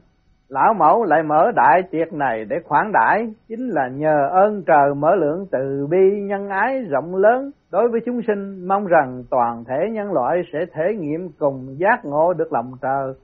lão 0.49 0.75
mẫu 0.75 1.05
lại 1.05 1.23
mở 1.23 1.51
đại 1.57 1.83
tiệc 1.91 2.13
này 2.13 2.45
để 2.45 2.57
khoản 2.65 2.93
đãi, 2.93 3.27
chính 3.49 3.69
là 3.69 3.89
nhờ 3.89 4.29
ơn 4.31 4.63
trời 4.67 4.95
mở 4.95 5.15
lượng 5.15 5.47
từ 5.51 5.87
bi 5.91 6.21
nhân 6.21 6.49
ái 6.49 6.81
rộng 6.91 7.17
lớn. 7.17 7.51
Đối 7.71 7.89
với 7.89 8.01
chúng 8.07 8.21
sinh, 8.27 8.69
mong 8.69 8.87
rằng 8.87 9.25
toàn 9.31 9.65
thể 9.65 9.91
nhân 9.93 10.13
loại 10.13 10.43
sẽ 10.53 10.59
thể 10.73 10.95
nghiệm 10.99 11.29
cùng 11.39 11.77
giác 11.79 12.05
ngộ 12.05 12.33
được 12.33 12.53
lòng 12.53 12.73
trời. 12.83 13.15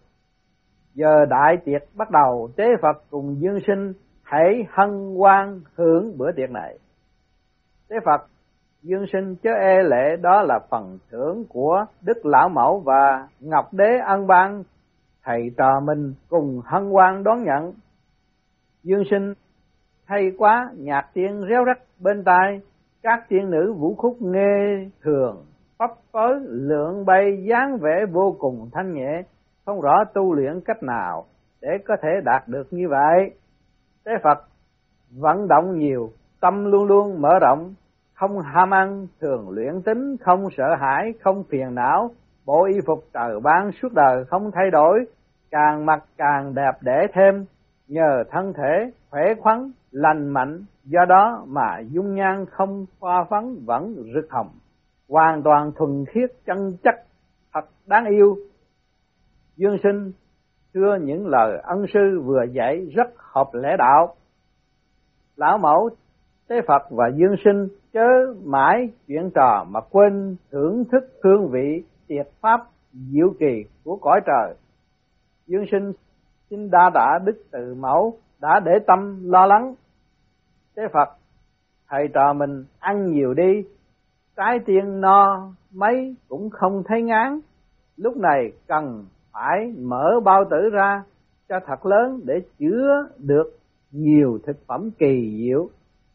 Giờ 0.95 1.25
đại 1.25 1.57
tiệc 1.65 1.83
bắt 1.97 2.11
đầu, 2.11 2.49
tế 2.57 2.65
phật 2.83 3.03
cùng 3.11 3.37
dương 3.41 3.59
sinh 3.67 3.93
hãy 4.23 4.67
hân 4.71 5.15
hoan 5.17 5.61
hưởng 5.77 6.19
bữa 6.19 6.33
tiệc 6.33 6.51
này. 6.51 6.79
Tế 7.89 7.97
phật, 8.05 8.27
dương 8.83 9.05
sinh 9.13 9.37
chớ 9.43 9.51
e 9.51 9.83
lệ 9.83 10.17
đó 10.23 10.43
là 10.43 10.59
phần 10.71 10.99
thưởng 11.11 11.45
của 11.49 11.85
đức 12.03 12.27
lão 12.27 12.49
mẫu 12.49 12.81
và 12.81 13.29
ngọc 13.41 13.75
đế 13.75 13.99
ân 14.07 14.27
ban 14.27 14.63
thầy 15.25 15.51
trò 15.57 15.81
mình 15.81 16.15
cùng 16.29 16.61
hân 16.65 16.91
hoan 16.91 17.25
đón 17.25 17.45
nhận 17.45 17.73
dương 18.83 19.05
sinh 19.11 19.35
hay 20.05 20.33
quá 20.39 20.71
nhạc 20.77 21.11
tiên 21.15 21.45
réo 21.49 21.65
rắt 21.67 21.79
bên 22.01 22.25
tai 22.25 22.61
các 23.03 23.29
tiên 23.29 23.51
nữ 23.51 23.73
vũ 23.73 23.95
khúc 23.95 24.23
nghe 24.23 24.85
thường 25.03 25.45
pháp 25.79 25.91
phới 26.13 26.41
lượng 26.41 27.05
bay 27.07 27.45
dáng 27.49 27.79
vẻ 27.81 28.05
vô 28.13 28.37
cùng 28.39 28.69
thanh 28.73 28.93
nhẹ 28.95 29.23
không 29.65 29.81
rõ 29.81 30.05
tu 30.15 30.35
luyện 30.35 30.61
cách 30.65 30.83
nào 30.83 31.25
để 31.63 31.79
có 31.85 31.97
thể 32.03 32.09
đạt 32.25 32.49
được 32.49 32.67
như 32.71 32.89
vậy. 32.89 33.31
Tế 34.05 34.13
Phật 34.23 34.39
vận 35.11 35.49
động 35.49 35.79
nhiều, 35.79 36.13
tâm 36.41 36.65
luôn 36.65 36.85
luôn 36.85 37.21
mở 37.21 37.39
rộng, 37.41 37.75
không 38.15 38.41
ham 38.41 38.75
ăn, 38.75 39.07
thường 39.21 39.51
luyện 39.51 39.83
tính, 39.83 40.17
không 40.21 40.49
sợ 40.57 40.75
hãi, 40.81 41.13
không 41.21 41.45
phiền 41.51 41.75
não, 41.75 42.11
bộ 42.47 42.65
y 42.65 42.81
phục 42.87 43.05
trời 43.15 43.41
ban 43.41 43.71
suốt 43.73 43.93
đời 43.93 44.25
không 44.25 44.51
thay 44.55 44.71
đổi, 44.71 45.05
càng 45.51 45.87
mặc 45.87 46.05
càng 46.17 46.55
đẹp 46.55 46.73
để 46.81 47.07
thêm, 47.13 47.45
nhờ 47.89 48.25
thân 48.31 48.53
thể 48.53 48.91
khỏe 49.11 49.23
khoắn, 49.41 49.71
lành 49.91 50.29
mạnh, 50.29 50.65
do 50.85 51.05
đó 51.09 51.45
mà 51.49 51.79
dung 51.81 52.15
nhan 52.15 52.45
không 52.51 52.87
pha 53.01 53.25
phấn 53.31 53.65
vẫn 53.65 53.95
rực 54.15 54.31
hồng, 54.31 54.51
hoàn 55.09 55.43
toàn 55.43 55.73
thuần 55.77 56.05
khiết 56.09 56.31
chân 56.47 56.77
chất, 56.85 56.95
thật 57.55 57.65
đáng 57.87 58.05
yêu. 58.05 58.37
Dương 59.57 59.77
sinh 59.83 60.13
thưa 60.75 60.99
những 61.03 61.27
lời 61.27 61.61
ân 61.63 61.87
sư 61.95 62.21
vừa 62.25 62.45
dạy 62.53 62.87
rất 62.95 63.09
hợp 63.17 63.49
lẽ 63.53 63.77
đạo. 63.79 64.15
Lão 65.37 65.59
mẫu 65.59 65.91
Tế 66.49 66.61
Phật 66.67 66.83
và 66.91 67.11
Dương 67.15 67.35
sinh 67.45 67.69
chớ 67.93 68.35
mãi 68.45 68.91
chuyện 69.07 69.31
trò 69.35 69.67
mà 69.69 69.81
quên 69.91 70.37
thưởng 70.51 70.85
thức 70.93 71.05
hương 71.25 71.49
vị 71.49 71.85
tiệt 72.13 72.29
pháp 72.41 72.61
diệu 72.93 73.35
kỳ 73.41 73.65
của 73.85 73.97
cõi 73.97 74.21
trời. 74.27 74.55
Dương 75.47 75.65
sinh 75.71 75.93
xin 76.51 76.71
đa 76.71 76.91
đã 76.95 77.19
đức 77.25 77.45
từ 77.51 77.75
mẫu 77.75 78.19
đã 78.41 78.61
để 78.65 78.73
tâm 78.87 79.31
lo 79.31 79.47
lắng. 79.47 79.75
Thế 80.77 80.83
Phật, 80.93 81.09
thầy 81.89 82.09
trò 82.15 82.33
mình 82.33 82.65
ăn 82.79 83.11
nhiều 83.11 83.35
đi, 83.35 83.65
trái 84.37 84.59
tiên 84.67 85.01
no 85.01 85.53
mấy 85.71 86.17
cũng 86.29 86.51
không 86.51 86.83
thấy 86.87 87.03
ngán. 87.03 87.41
Lúc 87.97 88.17
này 88.17 88.53
cần 88.67 89.05
phải 89.33 89.75
mở 89.79 90.21
bao 90.25 90.45
tử 90.51 90.71
ra 90.73 91.03
cho 91.49 91.61
thật 91.67 91.87
lớn 91.87 92.21
để 92.25 92.35
chứa 92.59 93.09
được 93.19 93.59
nhiều 93.91 94.39
thực 94.47 94.67
phẩm 94.67 94.91
kỳ 94.99 95.39
diệu 95.39 95.69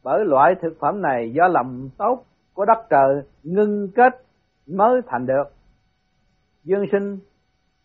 bởi 0.03 0.25
loại 0.25 0.55
thực 0.61 0.79
phẩm 0.79 1.01
này 1.01 1.31
do 1.33 1.47
lòng 1.47 1.89
tốt 1.97 2.23
của 2.53 2.65
đất 2.65 2.85
trời 2.89 3.21
ngưng 3.43 3.87
kết 3.95 4.21
mới 4.67 5.01
thành 5.07 5.25
được 5.25 5.56
dương 6.67 6.85
sinh, 6.91 7.19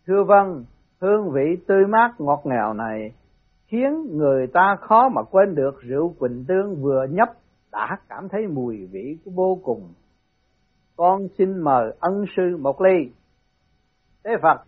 thưa 0.07 0.25
vâng 0.25 0.65
hương 1.01 1.31
vị 1.31 1.57
tươi 1.67 1.87
mát 1.87 2.15
ngọt 2.19 2.41
ngào 2.45 2.75
này 2.75 3.13
khiến 3.67 4.17
người 4.17 4.47
ta 4.47 4.77
khó 4.81 5.09
mà 5.09 5.23
quên 5.23 5.55
được 5.55 5.83
rượu 5.83 6.15
quỳnh 6.19 6.45
tương 6.49 6.83
vừa 6.83 7.07
nhấp 7.11 7.29
đã 7.73 7.99
cảm 8.09 8.29
thấy 8.29 8.47
mùi 8.47 8.87
vị 8.87 9.19
của 9.25 9.31
vô 9.31 9.59
cùng. 9.65 9.93
Con 10.97 11.29
xin 11.39 11.59
mời 11.59 11.95
ân 12.01 12.25
sư 12.37 12.57
một 12.61 12.81
ly. 12.81 13.13
Thế 14.25 14.31
phật, 14.43 14.63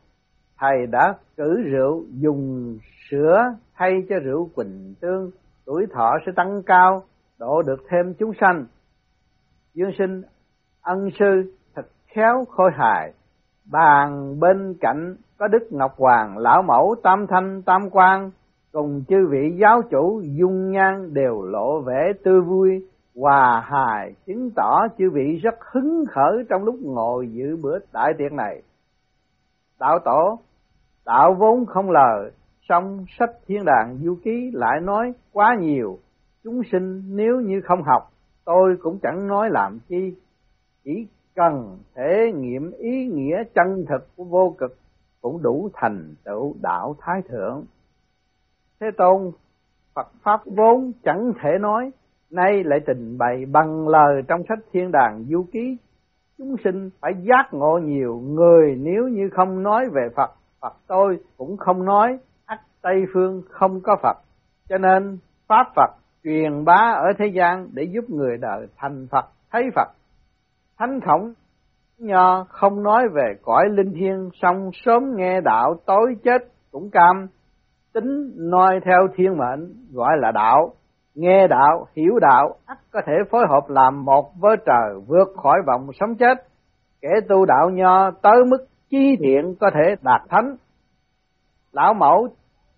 thầy 0.59 0.87
đã 0.87 1.15
cử 1.37 1.63
rượu 1.73 2.05
dùng 2.11 2.79
sữa 3.11 3.43
thay 3.75 3.93
cho 4.09 4.17
rượu 4.19 4.51
quỳnh 4.55 4.95
tương, 5.01 5.31
tuổi 5.65 5.87
thọ 5.95 6.19
sẽ 6.27 6.33
tăng 6.37 6.63
cao, 6.67 7.03
độ 7.39 7.63
được 7.63 7.83
thêm 7.91 8.15
chúng 8.19 8.33
sanh. 8.41 8.67
Dương 9.75 9.91
sinh, 9.99 10.23
ân 10.81 11.09
sư 11.19 11.55
thật 11.75 11.87
khéo 12.07 12.45
khôi 12.51 12.71
hài 12.75 13.13
bàn 13.73 14.41
bên 14.41 14.75
cạnh 14.81 15.17
có 15.39 15.49
đức 15.49 15.69
ngọc 15.71 15.95
hoàng, 15.97 16.39
lão 16.39 16.63
mẫu, 16.63 16.95
tam 17.03 17.27
thanh, 17.27 17.63
tam 17.63 17.91
quan 17.91 18.31
cùng 18.73 19.05
chư 19.09 19.27
vị 19.31 19.57
giáo 19.61 19.83
chủ 19.91 20.21
dung 20.25 20.71
nhan 20.71 21.15
đều 21.15 21.43
lộ 21.43 21.81
vẻ 21.81 22.13
tươi 22.25 22.41
vui, 22.41 22.89
hòa 23.17 23.61
hài, 23.67 24.15
chứng 24.27 24.51
tỏ 24.57 24.87
chư 24.99 25.11
vị 25.11 25.37
rất 25.43 25.55
hứng 25.73 26.05
khởi 26.11 26.45
trong 26.49 26.65
lúc 26.65 26.75
ngồi 26.83 27.29
dự 27.33 27.57
bữa 27.57 27.79
đại 27.93 28.13
tiệc 28.19 28.33
này. 28.33 28.63
Đạo 29.81 29.99
tổ, 30.05 30.39
đạo 31.07 31.35
vốn 31.35 31.67
không 31.67 31.91
lời, 31.91 32.31
song 32.69 33.05
sách 33.19 33.31
thiên 33.47 33.65
đàng 33.65 33.99
du 34.03 34.17
ký 34.25 34.51
lại 34.53 34.81
nói 34.81 35.13
quá 35.33 35.57
nhiều. 35.61 35.99
Chúng 36.45 36.63
sinh 36.73 37.03
nếu 37.17 37.41
như 37.41 37.61
không 37.65 37.83
học, 37.83 38.11
tôi 38.45 38.77
cũng 38.83 38.99
chẳng 39.03 39.29
nói 39.29 39.49
làm 39.51 39.79
chi, 39.89 40.15
chỉ 40.85 41.07
cần 41.35 41.79
thể 41.95 42.33
nghiệm 42.35 42.71
ý 42.71 43.07
nghĩa 43.07 43.43
chân 43.55 43.85
thực 43.89 44.17
của 44.17 44.25
vô 44.25 44.55
cực 44.59 44.77
cũng 45.21 45.43
đủ 45.43 45.71
thành 45.75 46.15
tựu 46.25 46.55
đạo 46.63 46.97
thái 47.01 47.23
thượng. 47.29 47.65
Thế 48.81 48.87
tôn 48.97 49.31
phật 49.95 50.13
pháp 50.23 50.41
vốn 50.47 50.93
chẳng 51.05 51.33
thể 51.43 51.59
nói 51.61 51.91
nay 52.31 52.65
lại 52.65 52.81
trình 52.87 53.19
bày 53.19 53.45
bằng 53.47 53.89
lời 53.89 54.23
trong 54.29 54.43
sách 54.49 54.59
thiên 54.73 54.93
đàng 54.93 55.25
du 55.29 55.45
ký. 55.53 55.77
Chúng 56.39 56.57
sinh 56.65 56.91
phải 57.01 57.13
giác 57.23 57.49
ngộ 57.53 57.79
nhiều 57.79 58.23
người 58.25 58.77
nếu 58.77 59.09
như 59.09 59.29
không 59.33 59.63
nói 59.63 59.89
về 59.93 60.09
phật 60.17 60.31
phật 60.65 60.77
tôi 60.87 61.19
cũng 61.37 61.57
không 61.57 61.85
nói 61.85 62.19
ắt 62.45 62.61
tây 62.83 63.05
phương 63.15 63.43
không 63.51 63.81
có 63.81 63.97
phật. 64.03 64.17
Cho 64.69 64.79
nên 64.79 65.19
pháp 65.47 65.73
phật 65.77 65.91
truyền 66.25 66.65
bá 66.65 66.95
ở 66.97 67.13
thế 67.19 67.27
gian 67.27 67.69
để 67.73 67.83
giúp 67.83 68.05
người 68.11 68.37
đời 68.37 68.67
thành 68.77 69.07
Phật, 69.11 69.25
thấy 69.51 69.63
Phật. 69.75 69.89
Thánh 70.79 71.01
khổng 71.01 71.33
nho 71.99 72.45
không 72.45 72.83
nói 72.83 73.09
về 73.15 73.35
cõi 73.43 73.65
linh 73.71 73.93
thiêng, 73.93 74.31
song 74.43 74.71
sớm 74.73 75.17
nghe 75.17 75.41
đạo 75.41 75.75
tối 75.87 76.17
chết 76.25 76.43
cũng 76.73 76.91
cam, 76.91 77.27
tính 77.93 78.33
noi 78.37 78.81
theo 78.85 79.09
thiên 79.17 79.37
mệnh 79.37 79.75
gọi 79.93 80.17
là 80.17 80.33
đạo, 80.33 80.73
nghe 81.15 81.47
đạo, 81.47 81.87
hiểu 81.97 82.19
đạo, 82.21 82.55
ắt 82.67 82.79
có 82.93 83.01
thể 83.07 83.13
phối 83.31 83.45
hợp 83.49 83.69
làm 83.69 84.05
một 84.05 84.33
với 84.41 84.57
trời 84.67 85.01
vượt 85.07 85.29
khỏi 85.43 85.59
vòng 85.67 85.89
sống 86.01 86.15
chết. 86.15 86.39
Kẻ 87.01 87.09
tu 87.29 87.45
đạo 87.45 87.71
nho 87.71 88.11
tới 88.11 88.45
mức 88.47 88.67
chi 88.91 89.17
thiện 89.21 89.55
có 89.61 89.71
thể 89.75 89.95
đạt 90.03 90.21
thánh. 90.29 90.57
Lão 91.73 91.95
mẫu 91.95 92.29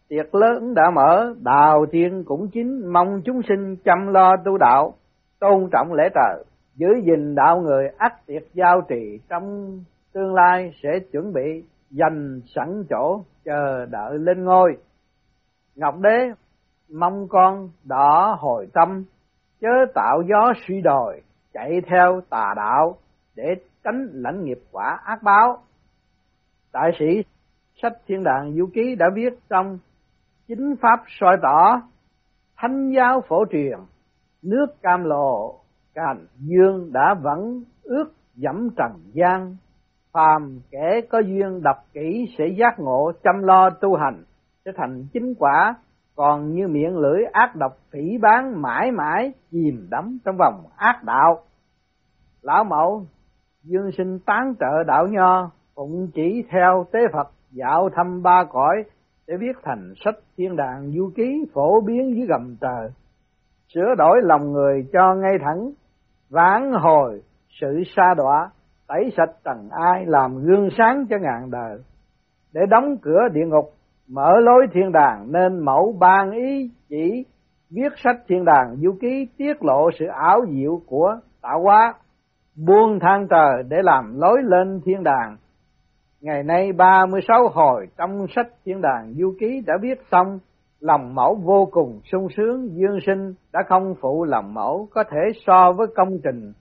tiệc 0.09 0.35
lớn 0.35 0.75
đã 0.75 0.91
mở 0.95 1.35
đào 1.43 1.87
thiên 1.93 2.25
cũng 2.25 2.49
chính 2.53 2.93
mong 2.93 3.23
chúng 3.25 3.41
sinh 3.49 3.77
chăm 3.85 4.07
lo 4.07 4.37
tu 4.45 4.59
đạo 4.59 4.95
tôn 5.41 5.69
trọng 5.73 5.93
lễ 5.93 6.09
trời 6.15 6.45
giữ 6.77 6.89
gìn 7.05 7.35
đạo 7.35 7.61
người 7.61 7.89
ắt 7.99 8.27
tiệt 8.27 8.43
giao 8.55 8.81
trì 8.89 9.21
trong 9.29 9.79
tương 10.13 10.35
lai 10.35 10.75
sẽ 10.83 10.99
chuẩn 11.13 11.33
bị 11.33 11.65
dành 11.91 12.41
sẵn 12.47 12.85
chỗ 12.91 13.23
chờ 13.45 13.87
đợi 13.87 14.19
lên 14.19 14.45
ngôi. 14.45 14.77
Ngọc 15.77 15.95
đế, 16.01 16.33
mong 16.93 17.29
con 17.29 17.71
đỏ 17.85 18.37
hồi 18.41 18.67
tâm, 18.73 19.05
chớ 19.61 19.69
tạo 19.95 20.23
gió 20.29 20.53
suy 20.67 20.81
đồi, 20.81 21.23
chạy 21.53 21.81
theo 21.91 22.21
tà 22.31 22.55
đạo 22.57 22.97
để 23.35 23.55
tránh 23.85 24.09
lãnh 24.13 24.45
nghiệp 24.45 24.59
quả 24.73 25.01
ác 25.05 25.23
báo. 25.23 25.59
Đại 26.73 26.91
sĩ 26.99 27.23
sách 27.83 27.93
thiên 28.07 28.25
đàng 28.25 28.55
du 28.55 28.67
ký 28.75 28.95
đã 28.99 29.07
viết 29.15 29.39
trong 29.49 29.79
chính 30.49 30.77
pháp 30.81 31.03
soi 31.21 31.37
tỏ, 31.43 31.83
thánh 32.57 32.91
giáo 32.97 33.21
phổ 33.29 33.45
truyền, 33.51 33.79
nước 34.43 34.67
cam 34.83 35.05
lộ 35.05 35.61
càn 35.97 36.27
dương 36.39 36.93
đã 36.93 37.15
vẫn 37.23 37.63
ước 37.83 38.13
dẫm 38.35 38.69
trần 38.77 38.93
gian. 39.13 39.57
Phàm 40.13 40.61
kẻ 40.71 41.01
có 41.11 41.19
duyên 41.19 41.63
đọc 41.63 41.77
kỹ 41.93 42.25
sẽ 42.39 42.45
giác 42.59 42.79
ngộ, 42.79 43.13
chăm 43.25 43.43
lo 43.43 43.71
tu 43.71 43.97
hành, 43.97 44.25
sẽ 44.65 44.73
thành 44.77 45.05
chính 45.13 45.35
quả. 45.39 45.75
Còn 46.17 46.53
như 46.53 46.69
miệng 46.69 46.99
lưỡi 46.99 47.25
ác 47.33 47.57
độc 47.57 47.73
phỉ 47.91 48.19
bán 48.19 48.63
mãi 48.63 48.91
mãi, 48.91 49.33
chìm 49.51 49.87
đắm 49.91 50.19
trong 50.25 50.37
vòng 50.37 50.65
ác 50.77 51.05
đạo. 51.05 51.41
Lão 52.43 52.65
mẫu, 52.65 53.03
dương 53.63 53.91
sinh 53.99 54.19
tán 54.19 54.55
trợ 54.61 54.83
đạo 54.87 55.07
nho, 55.07 55.51
phụng 55.75 56.09
chỉ 56.15 56.45
theo 56.51 56.87
tế 56.93 57.01
phật, 57.13 57.31
dạo 57.51 57.89
thăm 57.95 58.23
ba 58.23 58.45
cõi, 58.45 58.85
để 59.27 59.37
viết 59.41 59.57
thành 59.63 59.93
sách 60.05 60.15
thiên 60.37 60.57
đàng 60.57 60.93
du 60.93 61.11
ký 61.15 61.45
phổ 61.55 61.81
biến 61.81 62.15
dưới 62.17 62.27
gầm 62.27 62.57
trời. 62.61 62.91
Sửa 63.75 63.95
đổi 63.99 64.23
lòng 64.23 64.53
người 64.53 64.87
cho 64.93 65.15
ngay 65.15 65.39
thẳng 65.45 65.71
vãn 66.31 66.73
hồi 66.73 67.23
sự 67.61 67.83
xa 67.97 68.15
đọa 68.17 68.51
tẩy 68.89 69.13
sạch 69.17 69.31
tầng 69.45 69.69
ai 69.71 70.07
làm 70.07 70.45
gương 70.45 70.69
sáng 70.79 71.07
cho 71.11 71.17
ngàn 71.21 71.51
đời. 71.51 71.79
Để 72.53 72.61
đóng 72.71 72.97
cửa 73.03 73.29
địa 73.33 73.47
ngục 73.47 73.65
mở 74.09 74.33
lối 74.41 74.67
thiên 74.73 74.93
đàng 74.93 75.33
nên 75.33 75.65
mẫu 75.65 75.97
ban 76.01 76.31
ý 76.31 76.71
chỉ 76.89 77.25
viết 77.71 77.93
sách 77.97 78.17
thiên 78.29 78.45
đàng 78.45 78.77
du 78.77 78.97
ký 79.01 79.27
tiết 79.39 79.65
lộ 79.65 79.91
sự 79.99 80.07
ảo 80.07 80.41
diệu 80.51 80.81
của 80.87 81.17
tạo 81.43 81.63
hóa 81.63 81.95
buông 82.67 82.99
thang 83.01 83.27
trời 83.31 83.63
để 83.69 83.77
làm 83.83 84.21
lối 84.21 84.39
lên 84.43 84.81
thiên 84.85 85.03
đàng. 85.03 85.37
Ngày 86.21 86.43
nay 86.43 86.73
36 86.73 87.49
hồi 87.49 87.87
trong 87.99 88.27
sách 88.37 88.47
thiên 88.65 88.81
đàng 88.81 89.15
du 89.15 89.35
ký 89.41 89.63
đã 89.67 89.75
viết 89.83 89.99
xong, 90.11 90.39
lòng 90.81 91.15
mẫu 91.15 91.35
vô 91.35 91.69
cùng 91.71 92.01
sung 92.13 92.29
sướng, 92.37 92.69
dương 92.73 92.99
sinh 93.07 93.35
đã 93.53 93.63
không 93.69 93.95
phụ 94.01 94.25
lòng 94.25 94.55
mẫu 94.55 94.89
có 94.91 95.05
thể 95.11 95.41
so 95.47 95.73
với 95.73 95.87
công 95.97 96.19
trình 96.25 96.53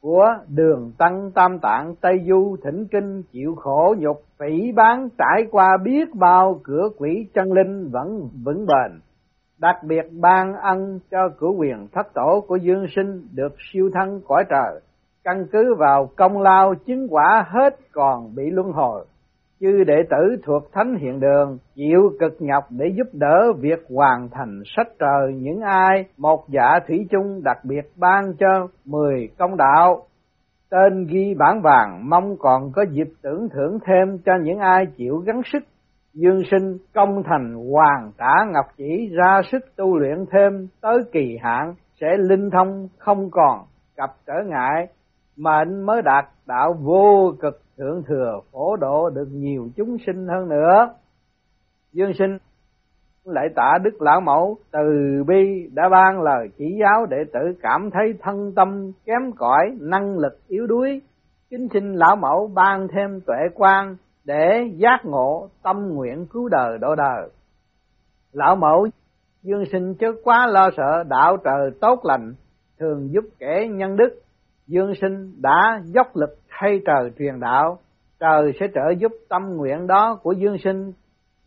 của 0.00 0.26
đường 0.48 0.92
tăng 0.98 1.30
tam 1.34 1.58
tạng 1.58 1.94
Tây 2.00 2.24
Du 2.28 2.56
thỉnh 2.64 2.86
kinh 2.90 3.22
chịu 3.32 3.54
khổ 3.54 3.94
nhục 3.98 4.22
phỉ 4.38 4.72
bán 4.72 5.08
trải 5.18 5.46
qua 5.50 5.76
biết 5.84 6.14
bao 6.14 6.60
cửa 6.64 6.88
quỷ 6.98 7.26
chân 7.34 7.52
linh 7.52 7.90
vẫn 7.90 8.28
vững 8.44 8.66
bền. 8.66 9.00
Đặc 9.58 9.76
biệt 9.84 10.04
ban 10.20 10.54
ân 10.54 11.00
cho 11.10 11.28
cửu 11.38 11.56
quyền 11.56 11.88
thất 11.92 12.14
tổ 12.14 12.44
của 12.48 12.56
dương 12.56 12.86
sinh 12.96 13.26
được 13.34 13.54
siêu 13.72 13.90
thân 13.94 14.20
cõi 14.26 14.44
trời, 14.48 14.80
căn 15.24 15.46
cứ 15.52 15.74
vào 15.78 16.10
công 16.16 16.42
lao 16.42 16.74
chứng 16.74 17.06
quả 17.10 17.46
hết 17.48 17.76
còn 17.92 18.34
bị 18.34 18.50
luân 18.50 18.72
hồi 18.72 19.04
chư 19.60 19.84
đệ 19.84 20.02
tử 20.10 20.36
thuộc 20.44 20.72
thánh 20.72 20.96
hiện 20.96 21.20
đường 21.20 21.58
chịu 21.74 22.12
cực 22.20 22.36
nhọc 22.38 22.64
để 22.70 22.86
giúp 22.96 23.06
đỡ 23.12 23.52
việc 23.58 23.78
hoàn 23.88 24.28
thành 24.32 24.62
sách 24.64 24.88
trời 24.98 25.34
những 25.34 25.60
ai 25.60 26.04
một 26.16 26.44
dạ 26.48 26.78
thủy 26.88 27.06
chung 27.10 27.42
đặc 27.44 27.58
biệt 27.64 27.90
ban 27.96 28.32
cho 28.38 28.68
mười 28.84 29.28
công 29.38 29.56
đạo. 29.56 30.02
Tên 30.70 31.06
ghi 31.06 31.34
bản 31.38 31.60
vàng 31.62 32.10
mong 32.10 32.36
còn 32.38 32.72
có 32.72 32.84
dịp 32.90 33.08
tưởng 33.22 33.48
thưởng 33.48 33.78
thêm 33.86 34.18
cho 34.24 34.32
những 34.42 34.58
ai 34.58 34.86
chịu 34.96 35.16
gắng 35.16 35.40
sức. 35.52 35.62
Dương 36.14 36.42
sinh 36.50 36.78
công 36.94 37.22
thành 37.22 37.54
hoàng 37.54 38.12
trả 38.18 38.44
ngọc 38.52 38.66
chỉ 38.76 39.10
ra 39.12 39.40
sức 39.52 39.76
tu 39.76 39.98
luyện 39.98 40.24
thêm 40.32 40.66
tới 40.80 40.98
kỳ 41.12 41.38
hạn 41.42 41.74
sẽ 42.00 42.16
linh 42.18 42.50
thông 42.50 42.88
không 42.98 43.30
còn 43.30 43.58
gặp 43.96 44.10
trở 44.26 44.34
ngại 44.46 44.86
mà 45.36 45.56
anh 45.58 45.82
mới 45.82 46.02
đạt 46.02 46.24
đạo 46.46 46.72
vô 46.72 47.32
cực 47.40 47.60
thượng 47.78 48.02
thừa, 48.06 48.40
phổ 48.52 48.76
độ 48.76 49.10
được 49.10 49.28
nhiều 49.32 49.68
chúng 49.76 49.96
sinh 50.06 50.26
hơn 50.28 50.48
nữa. 50.48 50.94
Dương 51.92 52.12
sinh 52.18 52.38
lại 53.24 53.48
tạ 53.56 53.78
đức 53.82 54.02
lão 54.02 54.20
mẫu, 54.20 54.58
từ 54.72 54.80
bi 55.26 55.70
đã 55.74 55.88
ban 55.88 56.22
lời 56.22 56.48
chỉ 56.58 56.78
giáo 56.80 57.06
đệ 57.06 57.16
tử 57.32 57.40
cảm 57.62 57.90
thấy 57.90 58.14
thân 58.22 58.52
tâm 58.54 58.92
kém 59.04 59.32
cỏi, 59.36 59.76
năng 59.80 60.18
lực 60.18 60.38
yếu 60.48 60.66
đuối. 60.66 61.02
Kính 61.50 61.68
xin 61.72 61.94
lão 61.94 62.16
mẫu 62.16 62.50
ban 62.54 62.88
thêm 62.88 63.20
tuệ 63.20 63.38
quan 63.54 63.96
để 64.24 64.70
giác 64.76 64.98
ngộ 65.04 65.48
tâm 65.62 65.88
nguyện 65.88 66.26
cứu 66.26 66.48
đời 66.48 66.78
độ 66.78 66.94
đời. 66.94 67.28
Lão 68.32 68.56
mẫu, 68.56 68.88
dương 69.42 69.64
sinh 69.72 69.94
chớ 69.94 70.12
quá 70.24 70.46
lo 70.46 70.70
sợ 70.76 71.04
đạo 71.08 71.36
trời 71.44 71.70
tốt 71.80 72.00
lành, 72.04 72.34
thường 72.78 73.12
giúp 73.12 73.24
kẻ 73.38 73.68
nhân 73.70 73.96
đức 73.96 74.20
dương 74.70 74.92
sinh 75.00 75.32
đã 75.42 75.80
dốc 75.84 76.16
lực 76.16 76.38
thay 76.48 76.80
trời 76.86 77.10
truyền 77.18 77.40
đạo, 77.40 77.78
trời 78.20 78.52
sẽ 78.60 78.66
trợ 78.74 78.90
giúp 78.98 79.12
tâm 79.28 79.42
nguyện 79.56 79.86
đó 79.86 80.18
của 80.22 80.32
dương 80.32 80.58
sinh. 80.58 80.92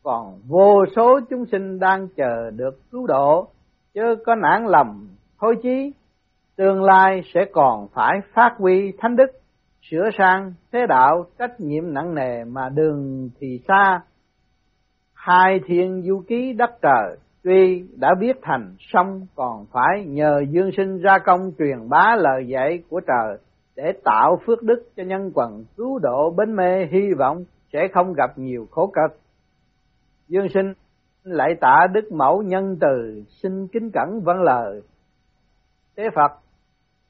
Còn 0.04 0.40
vô 0.48 0.86
số 0.96 1.20
chúng 1.30 1.46
sinh 1.46 1.80
đang 1.80 2.08
chờ 2.16 2.52
được 2.56 2.92
cứu 2.92 3.08
độ, 3.08 3.48
chứ 3.94 4.16
có 4.26 4.36
nản 4.36 4.66
lòng, 4.66 5.08
thôi 5.42 5.56
chí, 5.64 5.92
tương 6.56 6.84
lai 6.84 7.22
sẽ 7.34 7.46
còn 7.52 7.88
phải 7.94 8.20
phát 8.34 8.56
huy 8.58 8.92
thánh 8.98 9.16
đức, 9.16 9.32
sửa 9.82 10.10
sang 10.18 10.54
thế 10.72 10.80
đạo 10.90 11.26
trách 11.40 11.60
nhiệm 11.60 11.94
nặng 11.94 12.16
nề 12.16 12.44
mà 12.44 12.70
đường 12.70 13.30
thì 13.40 13.60
xa. 13.68 14.02
Hai 15.14 15.60
thiên 15.66 16.02
du 16.02 16.24
ký 16.28 16.54
đất 16.54 16.70
trời 16.82 17.18
tuy 17.44 17.84
đã 17.96 18.10
biết 18.20 18.38
thành 18.42 18.76
xong 18.80 19.28
còn 19.36 19.66
phải 19.72 20.06
nhờ 20.06 20.44
dương 20.50 20.72
sinh 20.78 20.98
ra 20.98 21.18
công 21.26 21.52
truyền 21.60 21.90
bá 21.90 22.16
lời 22.16 22.48
dạy 22.48 22.84
của 22.90 23.02
trời 23.08 23.38
để 23.76 23.94
tạo 24.04 24.40
phước 24.46 24.64
đức 24.64 24.84
cho 24.96 25.04
nhân 25.04 25.32
quần 25.34 25.66
cứu 25.78 26.00
độ 26.00 26.34
bến 26.38 26.56
mê 26.56 26.86
hy 26.86 27.14
vọng 27.18 27.44
sẽ 27.74 27.88
không 27.94 28.14
gặp 28.14 28.38
nhiều 28.38 28.68
khổ 28.72 28.88
cực. 28.88 29.20
Dương 30.28 30.48
sinh 30.54 30.74
lại 31.24 31.56
tạ 31.62 31.88
đức 31.94 32.12
mẫu 32.12 32.42
nhân 32.42 32.78
từ 32.82 33.24
xin 33.30 33.68
kính 33.68 33.92
cẩn 33.94 34.22
vâng 34.24 34.42
lời. 34.42 34.82
Tế 35.96 36.10
phật, 36.16 36.32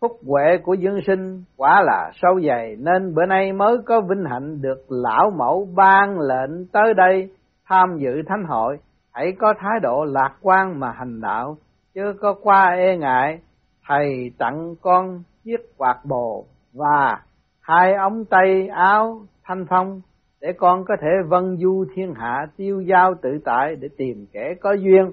phúc 0.01 0.11
huệ 0.27 0.57
của 0.63 0.73
dương 0.73 0.99
sinh 1.07 1.43
quả 1.57 1.81
là 1.85 2.11
sâu 2.13 2.41
dày, 2.47 2.75
nên 2.79 3.15
bữa 3.15 3.25
nay 3.25 3.53
mới 3.53 3.77
có 3.85 4.01
vinh 4.01 4.25
hạnh 4.25 4.61
được 4.61 4.85
lão 4.89 5.29
mẫu 5.29 5.67
ban 5.75 6.19
lệnh 6.19 6.67
tới 6.67 6.93
đây 6.93 7.29
tham 7.65 7.97
dự 7.97 8.21
thánh 8.27 8.43
hội 8.47 8.77
hãy 9.13 9.33
có 9.39 9.53
thái 9.59 9.79
độ 9.81 10.05
lạc 10.05 10.35
quan 10.41 10.79
mà 10.79 10.91
hành 10.91 11.21
đạo, 11.21 11.57
chứ 11.93 12.13
có 12.21 12.35
qua 12.41 12.65
e 12.65 12.97
ngại, 12.97 13.39
thầy 13.87 14.31
tặng 14.37 14.75
con 14.81 15.23
chiếc 15.43 15.77
quạt 15.77 15.99
bồ 16.05 16.45
và 16.73 17.21
hai 17.61 17.93
ống 17.93 18.25
tay 18.25 18.67
áo 18.67 19.21
thanh 19.43 19.65
phong 19.69 20.01
để 20.41 20.53
con 20.57 20.85
có 20.85 20.95
thể 21.01 21.07
vân 21.27 21.57
du 21.57 21.85
thiên 21.95 22.13
hạ, 22.13 22.45
tiêu 22.57 22.81
giao 22.81 23.13
tự 23.21 23.29
tại 23.45 23.75
để 23.75 23.87
tìm 23.97 24.25
kẻ 24.31 24.53
có 24.61 24.73
duyên. 24.73 25.11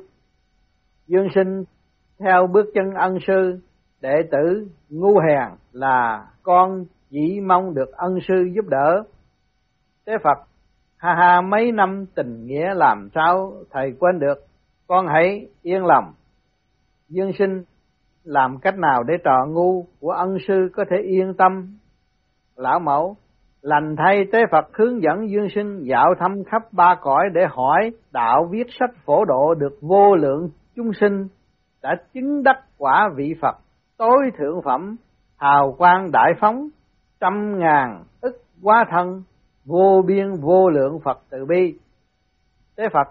Dương 1.07 1.28
sinh 1.35 1.64
theo 2.19 2.47
bước 2.47 2.66
chân 2.75 2.95
ân 2.95 3.19
sư, 3.26 3.61
đệ 4.01 4.22
tử 4.31 4.68
ngu 4.88 5.18
hèn 5.18 5.48
là 5.72 6.27
con 6.42 6.85
chỉ 7.11 7.40
mong 7.40 7.75
được 7.75 7.92
ân 7.92 8.18
sư 8.29 8.48
giúp 8.55 8.64
đỡ. 8.68 9.03
Thế 10.07 10.12
phật 10.22 10.50
ha 11.01 11.15
ha, 11.15 11.41
mấy 11.41 11.73
năm 11.73 12.05
tình 12.15 12.47
nghĩa 12.47 12.75
làm 12.75 13.09
sao 13.15 13.53
thầy 13.71 13.93
quên 13.99 14.19
được? 14.19 14.39
Con 14.87 15.07
hãy 15.07 15.49
yên 15.63 15.85
lòng. 15.85 16.05
Dương 17.09 17.33
sinh, 17.39 17.65
làm 18.25 18.59
cách 18.59 18.79
nào 18.79 19.03
để 19.03 19.15
trò 19.25 19.47
ngu 19.49 19.87
của 20.01 20.11
ân 20.11 20.37
sư 20.49 20.69
có 20.75 20.85
thể 20.91 20.97
yên 20.97 21.35
tâm? 21.35 21.79
Lão 22.57 22.81
mẫu, 22.81 23.17
lành 23.63 23.97
thay 23.99 24.25
tế 24.33 24.39
Phật 24.51 24.77
hướng 24.77 25.03
dẫn 25.03 25.31
dương 25.31 25.49
sinh 25.55 25.83
dạo 25.83 26.15
thăm 26.19 26.45
khắp 26.45 26.63
ba 26.73 26.95
cõi 27.01 27.25
để 27.35 27.41
hỏi 27.51 27.91
đạo 28.13 28.49
viết 28.51 28.67
sách 28.81 28.91
phổ 29.05 29.25
độ 29.25 29.55
được 29.55 29.79
vô 29.81 30.17
lượng 30.17 30.51
chúng 30.77 30.93
sinh 31.01 31.29
đã 31.83 31.97
chứng 32.15 32.43
đắc 32.43 32.57
quả 32.79 33.11
vị 33.17 33.35
Phật 33.43 33.57
tối 33.97 34.31
thượng 34.39 34.63
phẩm, 34.65 34.97
hào 35.37 35.75
quang 35.79 36.11
đại 36.13 36.33
phóng, 36.41 36.69
trăm 37.21 37.59
ngàn 37.59 38.05
ức 38.21 38.43
quá 38.63 38.85
thân 38.91 39.23
vô 39.64 40.03
biên, 40.07 40.35
vô 40.35 40.68
lượng 40.68 41.01
Phật 41.05 41.18
từ 41.31 41.44
bi. 41.44 41.79
Thế 42.77 42.85
Phật 42.92 43.09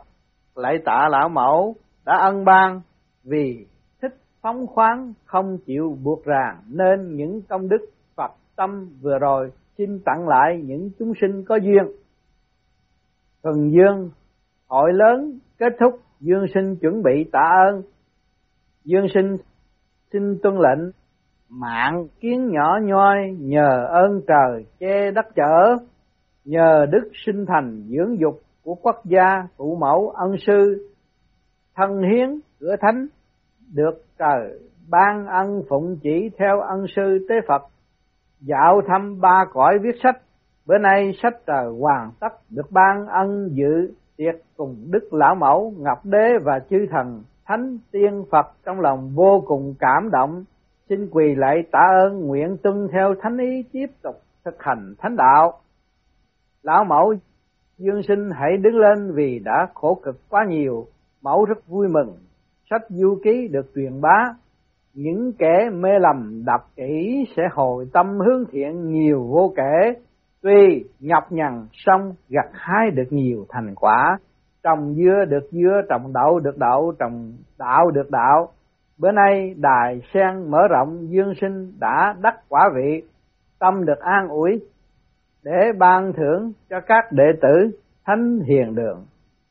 lại 0.56 0.78
tạ 0.86 1.08
lão 1.12 1.30
mẫu 1.30 1.76
đã 2.06 2.18
ân 2.18 2.46
ban 2.46 2.82
vì 3.24 3.66
thích 4.02 4.16
phóng 4.42 4.68
khoáng, 4.68 5.14
không 5.26 5.58
chịu 5.66 5.98
buộc 6.04 6.26
ràng 6.26 6.62
nên 6.68 7.16
những 7.16 7.42
công 7.42 7.70
đức 7.70 7.86
Phật 8.16 8.32
tâm 8.56 8.90
vừa 9.02 9.20
rồi 9.20 9.52
xin 9.78 10.00
tặng 10.06 10.28
lại 10.28 10.62
những 10.66 10.90
chúng 11.00 11.14
sinh 11.22 11.44
có 11.44 11.56
duyên. 11.56 11.84
Phần 13.44 13.72
dương 13.72 14.10
hội 14.68 14.94
lớn, 14.94 15.40
kết 15.58 15.74
thúc, 15.80 16.00
dương 16.20 16.46
sinh 16.54 16.76
chuẩn 16.76 17.04
bị 17.04 17.30
tạ 17.32 17.52
ơn. 17.70 17.82
Dương 18.84 19.08
sinh 19.14 19.38
xin 20.14 20.40
tuân 20.44 20.56
lệnh, 20.56 20.92
mạng 21.50 22.08
kiến 22.20 22.50
nhỏ 22.52 22.80
nhoi 22.84 23.18
nhờ 23.40 23.88
ơn 23.90 24.22
trời 24.28 24.66
che 24.80 25.12
đất 25.12 25.26
chở 25.36 25.78
nhờ 26.50 26.86
đức 26.92 27.12
sinh 27.26 27.46
thành 27.46 27.84
dưỡng 27.90 28.20
dục 28.20 28.42
của 28.64 28.76
quốc 28.76 29.06
gia, 29.06 29.48
phụ 29.58 29.76
mẫu, 29.76 30.10
ân 30.10 30.36
sư, 30.48 30.90
thân 31.76 32.02
hiến, 32.02 32.40
cửa 32.60 32.76
thánh, 32.82 33.08
được 33.74 34.04
trời 34.20 34.60
ban 34.90 35.28
ân 35.28 35.64
phụng 35.70 35.98
chỉ 36.04 36.30
theo 36.38 36.60
ân 36.60 36.86
sư 36.96 37.26
tế 37.30 37.36
Phật, 37.48 37.62
dạo 38.42 38.82
thăm 38.88 39.22
ba 39.22 39.46
cõi 39.54 39.78
viết 39.82 39.96
sách. 40.04 40.22
Bữa 40.66 40.78
nay 40.78 41.12
sách 41.24 41.34
trời 41.48 41.66
hoàn 41.80 42.12
tất 42.20 42.34
được 42.50 42.72
ban 42.72 43.08
ân 43.08 43.50
dự 43.52 43.94
tiệc 44.18 44.36
cùng 44.58 44.76
đức 44.92 45.14
lão 45.14 45.36
mẫu, 45.36 45.74
ngọc 45.78 46.06
đế 46.06 46.28
và 46.44 46.60
chư 46.70 46.78
thần 46.92 47.24
thánh 47.46 47.78
tiên 47.92 48.24
phật 48.32 48.46
trong 48.66 48.80
lòng 48.80 49.12
vô 49.16 49.44
cùng 49.48 49.74
cảm 49.80 50.10
động. 50.12 50.44
Xin 50.90 51.10
quỳ 51.12 51.36
lại 51.36 51.64
tạ 51.72 51.88
ơn 52.04 52.28
nguyện 52.28 52.58
tuân 52.64 52.88
theo 52.92 53.16
thánh 53.22 53.38
ý 53.38 53.64
tiếp 53.72 53.88
tục 54.02 54.16
thực 54.46 54.56
hành 54.64 54.94
thánh 54.98 55.16
đạo 55.16 55.60
lão 56.64 56.84
mẫu, 56.84 57.14
dương 57.78 58.02
sinh 58.08 58.30
hãy 58.32 58.58
đứng 58.58 58.78
lên 58.78 59.12
vì 59.14 59.40
đã 59.40 59.68
khổ 59.74 60.00
cực 60.04 60.16
quá 60.30 60.46
nhiều. 60.50 60.86
Mẫu 61.22 61.46
rất 61.46 61.68
vui 61.68 61.88
mừng. 61.88 62.18
Sách 62.70 62.82
du 62.90 63.18
ký 63.24 63.48
được 63.52 63.72
truyền 63.76 64.02
bá. 64.02 64.34
Những 64.94 65.32
kẻ 65.40 65.70
mê 65.74 65.90
lầm 66.00 66.46
đập 66.46 66.62
kỹ 66.76 67.26
sẽ 67.38 67.44
hồi 67.52 67.88
tâm 67.94 68.20
hướng 68.20 68.44
thiện 68.52 68.92
nhiều 68.92 69.28
vô 69.32 69.54
kể. 69.56 70.02
Tuy 70.42 70.84
nhọc 71.00 71.32
nhằn 71.32 71.68
xong 71.74 72.14
gặt 72.30 72.50
hái 72.54 72.92
được 72.92 73.08
nhiều 73.10 73.46
thành 73.50 73.76
quả. 73.76 74.18
Trồng 74.64 74.94
dưa 74.94 75.26
được 75.30 75.48
dưa, 75.52 75.82
trồng 75.90 76.14
đậu 76.14 76.40
được 76.40 76.58
đậu, 76.58 76.94
trồng 77.00 77.34
đạo 77.58 77.92
được 77.92 78.12
đạo 78.12 78.52
bữa 79.00 79.12
nay 79.12 79.54
đài 79.58 80.02
sen 80.14 80.52
mở 80.52 80.68
rộng, 80.70 81.12
dương 81.12 81.34
sinh 81.42 81.74
đã 81.80 82.16
đắc 82.22 82.36
quả 82.50 82.70
vị. 82.76 83.04
Tâm 83.60 83.86
được 83.86 84.00
an 84.00 84.28
ủi 84.28 84.62
để 85.44 85.72
ban 85.78 86.14
thưởng 86.14 86.52
cho 86.70 86.80
các 86.88 87.12
đệ 87.12 87.26
tử 87.42 87.80
thánh 88.06 88.40
hiền 88.40 88.76
đường. 88.76 89.06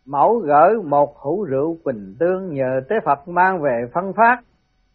Mẫu 0.07 0.39
gửi 0.39 0.83
một 0.85 1.17
hũ 1.17 1.45
rượu 1.45 1.79
quỳnh 1.85 2.15
tương 2.19 2.55
nhờ 2.55 2.81
tế 2.89 2.97
phật 3.05 3.29
mang 3.29 3.63
về 3.63 3.91
phân 3.95 4.13
phát, 4.13 4.41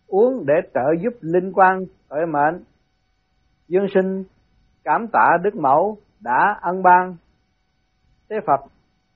uống 0.07 0.45
để 0.45 0.53
trợ 0.73 0.85
giúp 1.03 1.13
linh 1.21 1.51
quan 1.53 1.85
khởi 2.09 2.25
mệnh. 2.25 2.63
Dương 3.67 3.87
sinh 3.93 4.23
cảm 4.83 5.07
tạ 5.07 5.37
đức 5.43 5.55
mẫu 5.55 5.97
đã 6.19 6.59
ân 6.61 6.83
ban. 6.83 7.15
Tế 8.29 8.35
phật, 8.45 8.61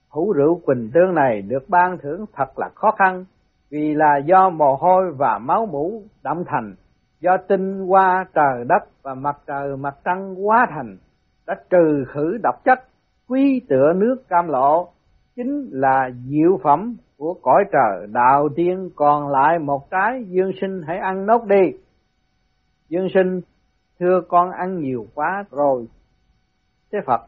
hũ 0.08 0.32
rượu 0.32 0.60
quỳnh 0.66 0.90
tương 0.94 1.14
này 1.14 1.42
được 1.42 1.68
ban 1.68 1.98
thưởng 1.98 2.24
thật 2.32 2.58
là 2.58 2.68
khó 2.74 2.90
khăn, 2.90 3.24
vì 3.70 3.94
là 3.94 4.16
do 4.16 4.50
mồ 4.50 4.76
hôi 4.76 5.12
và 5.12 5.38
máu 5.38 5.66
mũ 5.66 6.02
đậm 6.22 6.44
thành, 6.46 6.74
do 7.20 7.36
tinh 7.48 7.86
hoa 7.86 8.24
trời 8.34 8.64
đất 8.68 8.82
và 9.02 9.14
mặt 9.14 9.36
trời 9.46 9.76
mặt 9.76 9.94
trăng 10.04 10.46
quá 10.46 10.66
thành 10.70 10.96
đã 11.48 11.54
trừ 11.70 12.04
khử 12.08 12.38
độc 12.42 12.64
chất, 12.64 12.78
quy 13.28 13.60
tựa 13.68 13.92
nước 13.96 14.16
cam 14.28 14.48
lộ, 14.48 14.88
chính 15.36 15.68
là 15.72 16.10
diệu 16.28 16.58
phẩm 16.62 16.96
của 17.16 17.34
cõi 17.42 17.64
trời. 17.72 18.06
Đạo 18.12 18.48
tiên 18.56 18.90
còn 18.96 19.28
lại 19.28 19.58
một 19.58 19.90
trái, 19.90 20.24
dương 20.28 20.52
sinh 20.60 20.82
hãy 20.86 20.98
ăn 20.98 21.26
nốt 21.26 21.44
đi. 21.44 21.78
Dương 22.88 23.08
sinh, 23.14 23.40
thưa 23.98 24.20
con 24.28 24.50
ăn 24.50 24.80
nhiều 24.80 25.06
quá 25.14 25.44
rồi. 25.50 25.86
Thế 26.92 26.98
phật, 27.06 27.20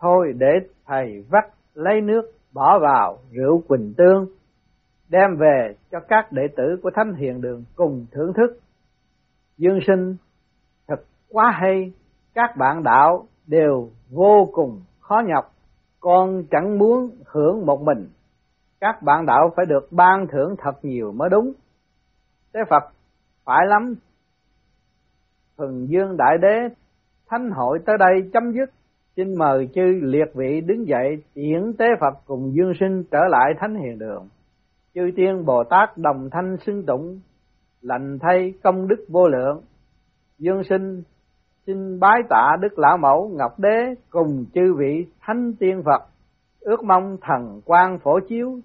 thôi 0.00 0.34
để 0.38 0.48
thầy 0.86 1.24
vắt 1.30 1.44
lấy 1.74 2.00
nước, 2.00 2.22
bỏ 2.52 2.78
vào 2.78 3.18
rượu 3.32 3.62
quỳnh 3.68 3.94
tương, 3.96 4.26
đem 5.08 5.36
về 5.36 5.74
cho 5.90 6.00
các 6.08 6.32
đệ 6.32 6.48
tử 6.56 6.76
của 6.82 6.90
thánh 6.94 7.14
hiền 7.14 7.40
đường 7.40 7.64
cùng 7.74 8.06
thưởng 8.12 8.32
thức. 8.36 8.58
Dương 9.58 9.78
sinh, 9.86 10.16
thật 10.88 11.00
quá 11.28 11.50
hay. 11.50 11.92
Các 12.34 12.56
bạn 12.56 12.82
đạo 12.82 13.26
đều 13.46 13.90
vô 14.10 14.48
cùng 14.52 14.82
khó 15.00 15.22
nhọc. 15.26 15.52
Con 16.00 16.44
chẳng 16.50 16.78
muốn 16.78 17.10
hưởng 17.26 17.66
một 17.66 17.82
mình. 17.82 18.08
Các 18.80 19.02
bạn 19.02 19.26
đạo 19.26 19.52
phải 19.56 19.66
được 19.66 19.88
ban 19.90 20.26
thưởng 20.32 20.54
thật 20.58 20.84
nhiều 20.84 21.12
mới 21.12 21.28
đúng. 21.30 21.52
Thế 22.54 22.60
phật, 22.70 22.84
phải 23.44 23.66
lắm. 23.66 23.94
Thần 25.58 25.86
dương 25.88 26.16
đại 26.16 26.38
đế, 26.42 26.74
thánh 27.28 27.50
hội 27.50 27.78
tới 27.86 27.96
đây 27.98 28.30
chấm 28.32 28.52
dứt. 28.52 28.70
Xin 29.16 29.38
mời 29.38 29.68
chư 29.74 29.82
liệt 30.02 30.34
vị 30.34 30.60
đứng 30.60 30.86
dậy, 30.88 31.22
tiễn 31.34 31.72
tế 31.78 31.86
phật 32.00 32.14
cùng 32.26 32.52
dương 32.54 32.72
sinh 32.80 33.04
trở 33.10 33.20
lại 33.30 33.54
thánh 33.60 33.74
hiền 33.74 33.98
đường. 33.98 34.28
Chư 34.94 35.10
tiên 35.16 35.44
bồ 35.44 35.64
tát 35.64 35.98
đồng 35.98 36.28
thanh 36.32 36.56
xưng 36.66 36.86
tụng, 36.86 37.20
lành 37.80 38.18
thay 38.20 38.54
công 38.62 38.88
đức 38.88 39.06
vô 39.08 39.28
lượng. 39.28 39.62
Dương 40.38 40.62
sinh 40.64 41.02
xin 41.66 42.00
bái 42.00 42.22
tạ 42.28 42.56
đức 42.60 42.78
lão 42.78 42.96
mẫu 42.96 43.30
ngọc 43.34 43.58
đế 43.58 43.94
cùng 44.10 44.44
chư 44.54 44.74
vị 44.74 45.06
thánh 45.20 45.54
tiên 45.58 45.82
phật. 45.84 46.02
Ước 46.60 46.84
mong 46.84 47.16
thần 47.22 47.60
quan 47.64 47.98
phổ 47.98 48.20
chiếu. 48.28 48.58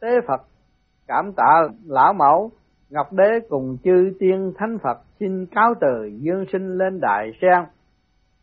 Tế 0.00 0.08
phật, 0.26 0.42
cảm 1.06 1.32
tạ 1.36 1.62
lão 1.86 2.12
mẫu 2.12 2.50
ngọc 2.90 3.12
đế 3.12 3.40
cùng 3.48 3.76
chư 3.84 4.12
tiên 4.18 4.52
thánh 4.56 4.78
phật. 4.82 4.98
Xin 5.20 5.46
cáo 5.46 5.74
từ 5.80 6.10
dương 6.20 6.44
sinh 6.52 6.78
lên 6.78 7.00
đại 7.00 7.32
sen. 7.40 7.64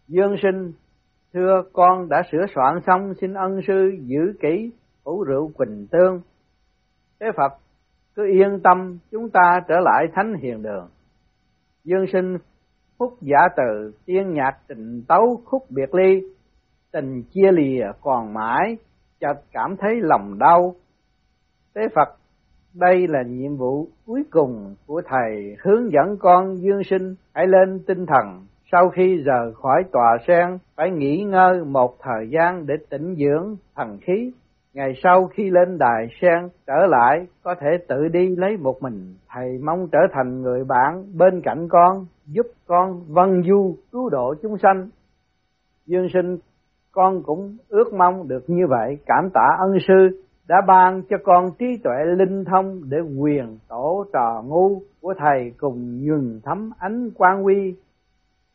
Dương 0.08 0.36
sinh, 0.44 0.72
thưa 1.34 1.64
con 1.74 2.10
đã 2.10 2.24
sửa 2.32 2.46
soạn 2.56 2.80
xong, 2.88 3.14
xin 3.22 3.34
ân 3.34 3.60
sư 3.68 3.92
giữ 4.02 4.34
kỹ 4.42 4.72
ủ 5.04 5.24
rượu 5.24 5.52
quỳnh 5.58 5.88
tương. 5.92 6.22
Tế 7.20 7.28
phật, 7.38 7.54
cứ 8.16 8.26
yên 8.26 8.60
tâm, 8.64 8.98
chúng 9.12 9.30
ta 9.30 9.62
trở 9.68 9.80
lại 9.80 10.06
thánh 10.14 10.34
hiền 10.34 10.64
đường. 10.64 10.88
Dương 11.84 12.06
sinh 12.14 12.38
phúc 13.00 13.14
giả 13.22 13.40
từ 13.58 13.92
tiên 14.06 14.34
nhạc 14.34 14.58
tình 14.68 15.04
tấu 15.08 15.42
khúc 15.46 15.64
biệt 15.70 15.96
ly, 15.96 16.22
tình 16.92 17.24
chia 17.24 17.52
lìa 17.52 17.86
còn 18.02 18.34
mãi, 18.34 18.78
chợt 19.20 19.42
cảm 19.52 19.76
thấy 19.80 19.96
lòng 20.02 20.40
đau. 20.40 20.76
Tế 21.74 21.82
phật, 21.96 22.18
đây 22.74 23.08
là 23.08 23.24
nhiệm 23.28 23.58
vụ 23.58 23.88
cuối 24.06 24.24
cùng 24.32 24.76
của 24.86 25.02
thầy 25.06 25.56
hướng 25.64 25.92
dẫn 25.92 26.18
con 26.20 26.56
dương 26.58 26.84
sinh 26.84 27.16
hãy 27.34 27.48
lên 27.48 27.80
tinh 27.88 28.06
thần 28.06 28.46
sau 28.72 28.90
khi 28.90 29.18
rời 29.18 29.54
khỏi 29.54 29.84
tòa 29.92 30.18
sen 30.28 30.58
phải 30.76 30.92
nghỉ 30.92 31.24
ngơi 31.24 31.66
một 31.66 31.96
thời 32.02 32.30
gian 32.30 32.66
để 32.66 32.74
tĩnh 32.90 33.16
dưỡng 33.16 33.56
thần 33.76 33.98
khí 34.02 34.32
ngày 34.78 34.94
sau 35.04 35.28
khi 35.28 35.50
lên 35.50 35.78
đài, 35.78 36.08
sen 36.22 36.50
trở 36.68 36.86
lại, 36.90 37.28
có 37.44 37.56
thể 37.60 37.68
tự 37.88 38.08
đi 38.08 38.36
lấy 38.36 38.58
một 38.58 38.82
mình. 38.82 39.16
Thầy 39.30 39.58
mong 39.64 39.88
trở 39.92 40.00
thành 40.14 40.42
người 40.42 40.64
bạn 40.64 41.06
bên 41.18 41.42
cạnh 41.44 41.68
con, 41.70 42.06
giúp 42.26 42.46
con 42.68 43.02
vân 43.08 43.44
du, 43.48 43.76
cứu 43.92 44.10
độ 44.10 44.36
chúng 44.42 44.58
sanh. 44.58 44.90
Dương 45.86 46.08
sinh, 46.14 46.38
con 46.92 47.24
cũng 47.24 47.58
ước 47.70 47.94
mong 47.94 48.28
được 48.28 48.44
như 48.48 48.68
vậy. 48.70 48.98
Cảm 49.06 49.30
tạ 49.34 49.48
ân 49.60 49.78
sư 49.88 50.24
đã 50.48 50.56
ban 50.68 51.02
cho 51.10 51.18
con 51.24 51.52
trí 51.60 51.66
tuệ 51.84 51.96
linh 52.18 52.46
thông 52.46 52.82
để 52.90 52.98
quyền 53.20 53.58
tổ 53.68 54.06
trò 54.14 54.44
ngu 54.46 54.82
của 55.02 55.14
thầy 55.18 55.54
cùng 55.58 56.06
nhuần 56.06 56.40
thấm 56.44 56.72
ánh 56.80 57.10
quang 57.12 57.44
huy. 57.44 57.76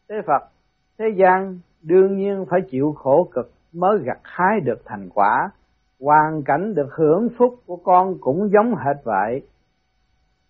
Thế 0.09 0.17
phật, 0.27 0.49
thế 0.99 1.05
gian 1.17 1.59
đương 1.83 2.17
nhiên 2.17 2.45
phải 2.51 2.61
chịu 2.71 2.93
khổ 2.93 3.29
cực 3.35 3.51
mới 3.73 3.99
gặt 4.05 4.19
hái 4.23 4.61
được 4.61 4.83
thành 4.85 5.09
quả 5.15 5.51
hoàn 6.03 6.43
cảnh 6.43 6.75
được 6.75 6.89
hưởng 6.95 7.29
phúc 7.39 7.55
của 7.67 7.77
con 7.77 8.15
cũng 8.21 8.51
giống 8.53 8.75
hệt 8.75 8.97
vậy. 9.05 9.43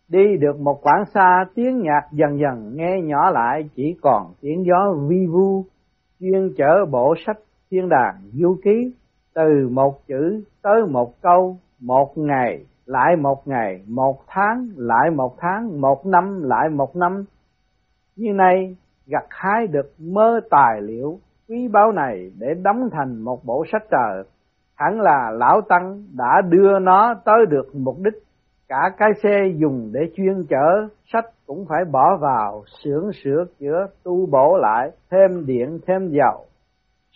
Đi 0.09 0.37
được 0.41 0.61
một 0.61 0.79
quãng 0.83 1.05
xa, 1.15 1.45
tiếng 1.55 1.83
nhạc 1.83 2.03
dần 2.13 2.39
dần 2.41 2.77
nghe 2.77 3.01
nhỏ 3.03 3.31
lại, 3.31 3.71
chỉ 3.77 3.97
còn 4.03 4.33
tiếng 4.41 4.65
gió 4.65 4.95
vi 5.09 5.27
vu, 5.27 5.65
chuyên 6.21 6.55
chở 6.57 6.85
bộ 6.91 7.15
sách 7.27 7.39
thiên 7.71 7.89
đàng 7.89 8.15
du 8.33 8.57
ký. 8.65 8.95
Từ 9.35 9.69
một 9.71 10.07
chữ 10.07 10.45
tới 10.63 10.87
một 10.91 11.21
câu, 11.23 11.57
một 11.81 12.19
ngày, 12.19 12.65
lại 12.87 13.17
một 13.17 13.49
ngày, 13.49 13.83
một 13.89 14.19
tháng, 14.27 14.69
lại 14.77 15.11
một 15.11 15.35
tháng, 15.39 15.81
một 15.81 16.07
năm, 16.07 16.43
lại 16.43 16.69
một 16.69 16.97
năm. 16.97 17.25
Như 18.17 18.33
nay, 18.33 18.77
gặt 19.07 19.27
hái 19.31 19.67
được 19.67 19.93
mơ 19.99 20.41
tài 20.51 20.81
liệu, 20.83 21.19
quý 21.49 21.69
báu 21.69 21.93
này 21.93 22.31
để 22.39 22.55
đóng 22.63 22.89
thành 22.93 23.21
một 23.21 23.45
bộ 23.45 23.65
sách 23.73 23.83
trời 23.91 24.25
hẳn 24.77 25.01
là 25.01 25.31
lão 25.35 25.61
tăng 25.69 26.03
đã 26.17 26.43
đưa 26.49 26.79
nó 26.79 27.15
tới 27.25 27.47
được 27.49 27.75
mục 27.75 27.97
đích. 27.99 28.23
Cả 28.69 28.91
cái 28.99 29.11
xe 29.23 29.47
dùng 29.57 29.91
để 29.93 30.01
chuyên 30.17 30.45
chở, 30.49 30.89
sách 31.13 31.25
cũng 31.47 31.65
phải 31.69 31.85
bỏ 31.93 32.17
vào, 32.21 32.63
xưởng 32.85 33.11
sửa 33.25 33.45
chữa, 33.59 33.87
tu 34.05 34.27
bổ 34.27 34.57
lại, 34.57 34.91
thêm 35.11 35.47
điện, 35.47 35.79
thêm 35.87 36.09
dầu. 36.09 36.47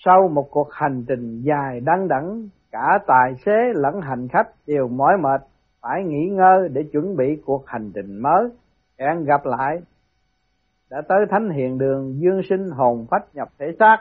Sau 0.05 0.29
một 0.29 0.49
cuộc 0.51 0.73
hành 0.73 1.05
trình 1.09 1.43
dài 1.43 1.81
đăng 1.81 2.09
đẳng, 2.09 2.49
cả 2.73 2.99
tài 3.07 3.35
xế 3.47 3.73
lẫn 3.75 4.01
hành 4.01 4.29
khách 4.29 4.49
đều 4.67 4.89
mỏi 4.89 5.17
mệt, 5.23 5.41
phải 5.83 6.05
nghỉ 6.05 6.29
ngơi 6.29 6.69
để 6.69 6.83
chuẩn 6.93 7.17
bị 7.17 7.43
cuộc 7.47 7.67
hành 7.67 7.91
trình 7.95 8.23
mới. 8.23 8.49
Hẹn 8.99 9.25
gặp 9.25 9.41
lại. 9.45 9.79
Đã 10.91 11.03
tới 11.09 11.19
thánh 11.31 11.51
hiền 11.51 11.79
đường, 11.79 12.15
dương 12.21 12.41
sinh 12.49 12.71
hồn 12.71 13.07
phách 13.11 13.35
nhập 13.35 13.49
thể 13.59 13.67
xác. 13.79 13.97